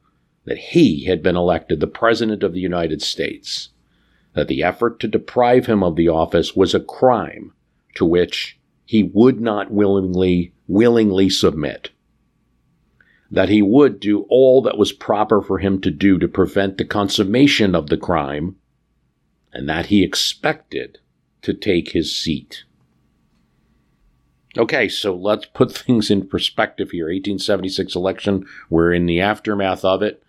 that 0.46 0.58
he 0.58 1.04
had 1.04 1.22
been 1.22 1.36
elected 1.36 1.80
the 1.80 1.86
President 1.86 2.42
of 2.42 2.54
the 2.54 2.60
United 2.60 3.02
States, 3.02 3.68
that 4.32 4.48
the 4.48 4.62
effort 4.62 4.98
to 5.00 5.08
deprive 5.08 5.66
him 5.66 5.82
of 5.82 5.96
the 5.96 6.08
office 6.08 6.56
was 6.56 6.74
a 6.74 6.80
crime 6.80 7.52
to 7.94 8.04
which 8.04 8.58
he 8.84 9.02
would 9.02 9.40
not 9.40 9.70
willingly, 9.70 10.52
willingly 10.66 11.28
submit 11.28 11.90
that 13.30 13.48
he 13.48 13.62
would 13.62 14.00
do 14.00 14.22
all 14.28 14.62
that 14.62 14.78
was 14.78 14.92
proper 14.92 15.42
for 15.42 15.58
him 15.58 15.80
to 15.80 15.90
do 15.90 16.18
to 16.18 16.28
prevent 16.28 16.78
the 16.78 16.84
consummation 16.84 17.74
of 17.74 17.88
the 17.88 17.96
crime, 17.96 18.56
and 19.52 19.68
that 19.68 19.86
he 19.86 20.02
expected 20.02 20.98
to 21.42 21.52
take 21.52 21.90
his 21.90 22.16
seat. 22.16 22.64
Okay, 24.56 24.88
so 24.88 25.14
let's 25.14 25.46
put 25.46 25.72
things 25.76 26.10
in 26.10 26.28
perspective 26.28 26.90
here. 26.90 27.06
1876 27.06 27.94
election, 27.94 28.46
we're 28.70 28.92
in 28.92 29.06
the 29.06 29.20
aftermath 29.20 29.84
of 29.84 30.02
it. 30.02 30.22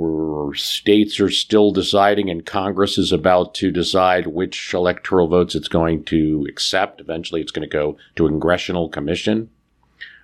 Where 0.00 0.54
states 0.54 1.18
are 1.18 1.30
still 1.30 1.72
deciding, 1.72 2.30
and 2.30 2.46
Congress 2.46 2.98
is 2.98 3.10
about 3.10 3.54
to 3.56 3.72
decide 3.72 4.28
which 4.28 4.72
electoral 4.72 5.26
votes 5.26 5.54
it's 5.54 5.68
going 5.68 6.04
to 6.04 6.46
accept. 6.48 7.00
Eventually, 7.00 7.40
it's 7.40 7.50
going 7.50 7.68
to 7.68 7.72
go 7.72 7.96
to 8.14 8.26
a 8.26 8.28
congressional 8.30 8.88
commission 8.88 9.50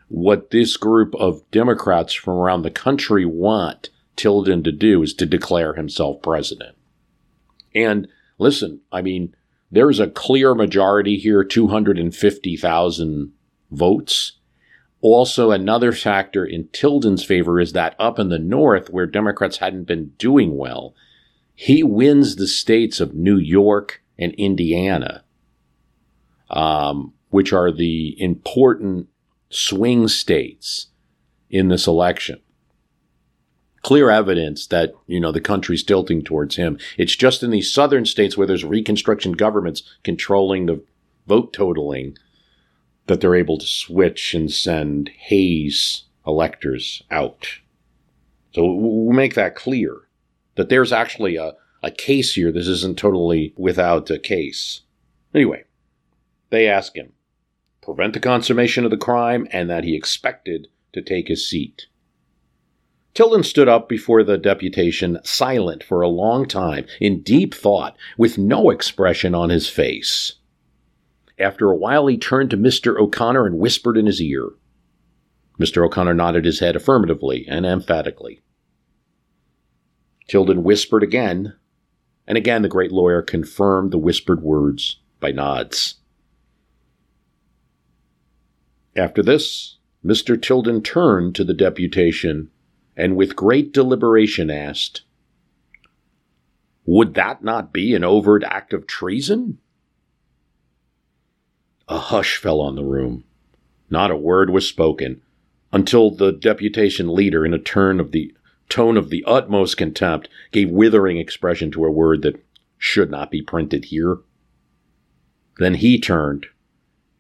what 0.09 0.51
this 0.51 0.77
group 0.77 1.15
of 1.17 1.43
Democrats 1.51 2.15
from 2.15 2.35
around 2.35 2.63
the 2.63 2.71
country 2.71 3.25
want 3.25 3.91
Tilden 4.17 4.63
to 4.63 4.73
do 4.73 5.03
is 5.03 5.15
to 5.15 5.27
declare 5.27 5.75
himself 5.75 6.23
president. 6.23 6.77
And 7.75 8.07
listen, 8.39 8.81
I 8.93 9.03
mean, 9.03 9.35
there's 9.71 9.99
a 9.99 10.07
clear 10.07 10.55
majority 10.55 11.17
here 11.17 11.43
250,000 11.43 13.33
votes. 13.71 14.33
Also, 15.05 15.51
another 15.51 15.93
factor 15.93 16.47
in 16.47 16.67
Tilden's 16.69 17.23
favor 17.23 17.61
is 17.61 17.75
that 17.75 17.95
up 17.99 18.19
in 18.19 18.31
the 18.31 18.39
North, 18.39 18.89
where 18.89 19.05
Democrats 19.05 19.59
hadn't 19.59 19.85
been 19.85 20.13
doing 20.17 20.57
well, 20.57 20.95
he 21.55 21.83
wins 21.83 22.37
the 22.37 22.47
states 22.47 23.01
of 23.01 23.15
New 23.15 23.37
York 23.37 24.03
and 24.19 24.33
Indiana, 24.37 25.23
um, 26.49 27.13
which 27.29 27.53
are 27.53 27.71
the 27.71 28.17
important 28.19 29.09
swing 29.51 30.09
states 30.09 30.87
in 31.51 31.69
this 31.69 31.87
election. 31.87 32.41
Clear 33.83 34.09
evidence 34.09 34.67
that, 34.69 34.95
you 35.07 35.21
know, 35.21 35.33
the 35.33 35.39
country's 35.39 35.85
tilting 35.85 36.25
towards 36.25 36.57
him. 36.57 36.79
It's 36.97 37.15
just 37.15 37.43
in 37.43 37.51
these 37.51 37.71
southern 37.71 38.07
states 38.07 38.39
where 38.39 38.47
there's 38.47 38.65
Reconstruction 38.65 39.33
governments 39.33 39.83
controlling 40.03 40.65
the 40.65 40.83
vote 41.27 41.53
totaling 41.53 42.17
that 43.07 43.21
they're 43.21 43.35
able 43.35 43.59
to 43.59 43.67
switch 43.67 44.35
and 44.35 44.51
send 44.51 45.11
Hayes 45.17 46.05
electors 46.27 47.03
out. 47.11 47.47
So 48.55 48.65
we'll 48.65 49.15
make 49.15 49.35
that 49.35 49.57
clear 49.57 50.09
that 50.55 50.69
there's 50.69 50.93
actually 50.93 51.37
a, 51.37 51.53
a 51.83 51.91
case 51.91 52.35
here. 52.35 52.53
This 52.53 52.69
isn't 52.69 52.99
totally 52.99 53.53
without 53.57 54.11
a 54.11 54.19
case. 54.19 54.83
Anyway, 55.35 55.65
they 56.51 56.69
ask 56.69 56.97
him, 56.97 57.13
prevent 57.83 58.15
the 58.15 58.21
consummation 58.21 58.85
of 58.85 58.91
the 58.91 58.97
crime, 58.97 59.47
and 59.51 59.69
that 59.69 59.85
he 59.85 59.97
expected 59.97 60.69
to 60.93 61.03
take 61.03 61.29
his 61.29 61.49
seat. 61.49 61.87
Tilden 63.13 63.43
stood 63.43 63.69
up 63.69 63.89
before 63.89 64.25
the 64.25 64.39
deputation, 64.39 65.19
silent 65.23 65.85
for 65.85 66.01
a 66.01 66.09
long 66.09 66.47
time, 66.47 66.87
in 67.01 67.23
deep 67.23 67.55
thought, 67.55 67.97
with 68.17 68.39
no 68.39 68.71
expression 68.71 69.35
on 69.35 69.51
his 69.51 69.69
face. 69.69 70.35
After 71.39 71.71
a 71.71 71.77
while, 71.77 72.07
he 72.07 72.17
turned 72.17 72.51
to 72.51 72.57
Mr. 72.57 72.99
O'Connor 72.99 73.47
and 73.47 73.59
whispered 73.59 73.97
in 73.97 74.07
his 74.07 74.21
ear. 74.21 74.51
Mr. 75.59 75.85
O'Connor 75.85 76.15
nodded 76.15 76.45
his 76.45 76.61
head 76.61 76.77
affirmatively 76.77 77.47
and 77.49 77.65
emphatically. 77.67 78.43
Tilden 80.29 80.63
whispered 80.63 81.03
again, 81.03 81.55
and 82.27 82.39
again 82.39 82.63
the 82.63 82.69
great 82.69 82.93
lawyer 82.93 83.23
confirmed 83.23 83.93
the 83.93 83.99
whispered 83.99 84.43
words 84.43 85.01
by 85.21 85.31
nods. 85.31 85.97
After 88.97 89.23
this, 89.23 89.79
Mr. 90.05 90.41
Tilden 90.41 90.83
turned 90.83 91.35
to 91.35 91.45
the 91.45 91.55
deputation 91.55 92.51
and 92.97 93.17
with 93.17 93.37
great 93.37 93.73
deliberation 93.73 94.51
asked, 94.51 95.03
Would 96.87 97.15
that 97.15 97.43
not 97.43 97.73
be 97.73 97.95
an 97.95 98.05
overt 98.05 98.45
act 98.45 98.73
of 98.73 98.87
treason? 98.87 99.59
A 101.89 101.99
hush 101.99 102.37
fell 102.37 102.61
on 102.61 102.77
the 102.77 102.85
room. 102.85 103.25
Not 103.91 104.11
a 104.11 104.17
word 104.17 104.51
was 104.51 104.67
spoken 104.67 105.21
until 105.73 106.11
the 106.11 106.33
deputation 106.33 107.15
leader, 107.15 107.45
in 107.45 107.53
a 107.53 107.59
turn 107.59 107.99
of 107.99 108.13
the 108.13 108.33
tone 108.69 108.97
of 108.97 109.11
the 109.11 109.25
utmost 109.27 109.77
contempt, 109.77 110.29
gave 110.53 110.71
withering 110.71 111.19
expression 111.19 111.71
to 111.73 111.85
a 111.85 111.91
word 111.91 112.23
that 112.23 112.43
should 112.79 113.11
not 113.11 113.31
be 113.31 113.43
printed 113.43 113.87
here. 113.87 114.19
Then 115.59 115.75
he 115.75 116.01
turned 116.01 116.47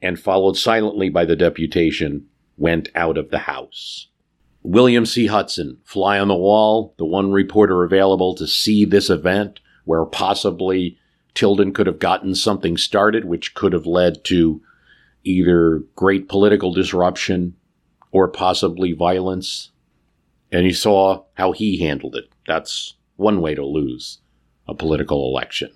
and 0.00 0.20
followed 0.20 0.57
silently 0.57 1.09
by 1.09 1.24
the 1.24 1.37
deputation, 1.37 2.27
went 2.57 2.90
out 2.94 3.18
of 3.18 3.31
the 3.31 3.40
house. 3.40 4.09
William 4.62 5.05
C. 5.05 5.27
Hudson, 5.27 5.79
fly 5.85 6.18
on 6.18 6.29
the 6.29 6.37
wall, 6.37 6.94
the 6.96 7.05
one 7.05 7.33
reporter 7.33 7.85
available 7.85 8.35
to 8.35 8.46
see 8.46 8.85
this 8.85 9.11
event, 9.11 9.61
where 9.85 10.05
possibly 10.05 10.98
Tilden 11.35 11.73
could 11.73 11.87
have 11.87 11.99
gotten 11.99 12.35
something 12.35 12.77
started, 12.77 13.25
which 13.25 13.55
could 13.55 13.73
have 13.73 13.87
led 13.87 14.25
to 14.25 14.62
either 15.25 15.83
great 15.97 16.29
political 16.29 16.73
disruption 16.73 17.57
or 18.12 18.29
possibly 18.29 18.92
violence. 18.92 19.70
And 20.53 20.64
you 20.64 20.73
saw 20.73 21.25
how 21.35 21.53
he 21.53 21.79
handled 21.79 22.14
it. 22.14 22.31
That's 22.47 22.94
one 23.16 23.40
way 23.40 23.55
to 23.55 23.64
lose 23.64 24.18
a 24.68 24.75
political 24.75 25.29
election. 25.29 25.73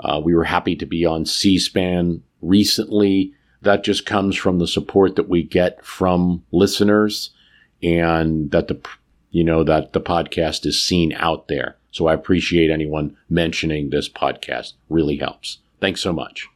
Uh, 0.00 0.20
we 0.24 0.34
were 0.34 0.42
happy 0.42 0.74
to 0.74 0.84
be 0.84 1.06
on 1.06 1.26
C 1.26 1.60
SPAN 1.60 2.24
recently. 2.42 3.34
That 3.62 3.84
just 3.84 4.04
comes 4.04 4.34
from 4.34 4.58
the 4.58 4.66
support 4.66 5.14
that 5.14 5.28
we 5.28 5.44
get 5.44 5.84
from 5.84 6.44
listeners 6.50 7.30
and 7.84 8.50
that 8.50 8.66
the, 8.66 8.80
you 9.30 9.44
know, 9.44 9.62
that 9.62 9.92
the 9.92 10.00
podcast 10.00 10.66
is 10.66 10.82
seen 10.82 11.12
out 11.12 11.46
there. 11.46 11.76
So 11.92 12.08
I 12.08 12.14
appreciate 12.14 12.72
anyone 12.72 13.16
mentioning 13.30 13.90
this 13.90 14.08
podcast. 14.08 14.72
Really 14.88 15.18
helps. 15.18 15.58
Thanks 15.80 16.00
so 16.00 16.12
much. 16.12 16.48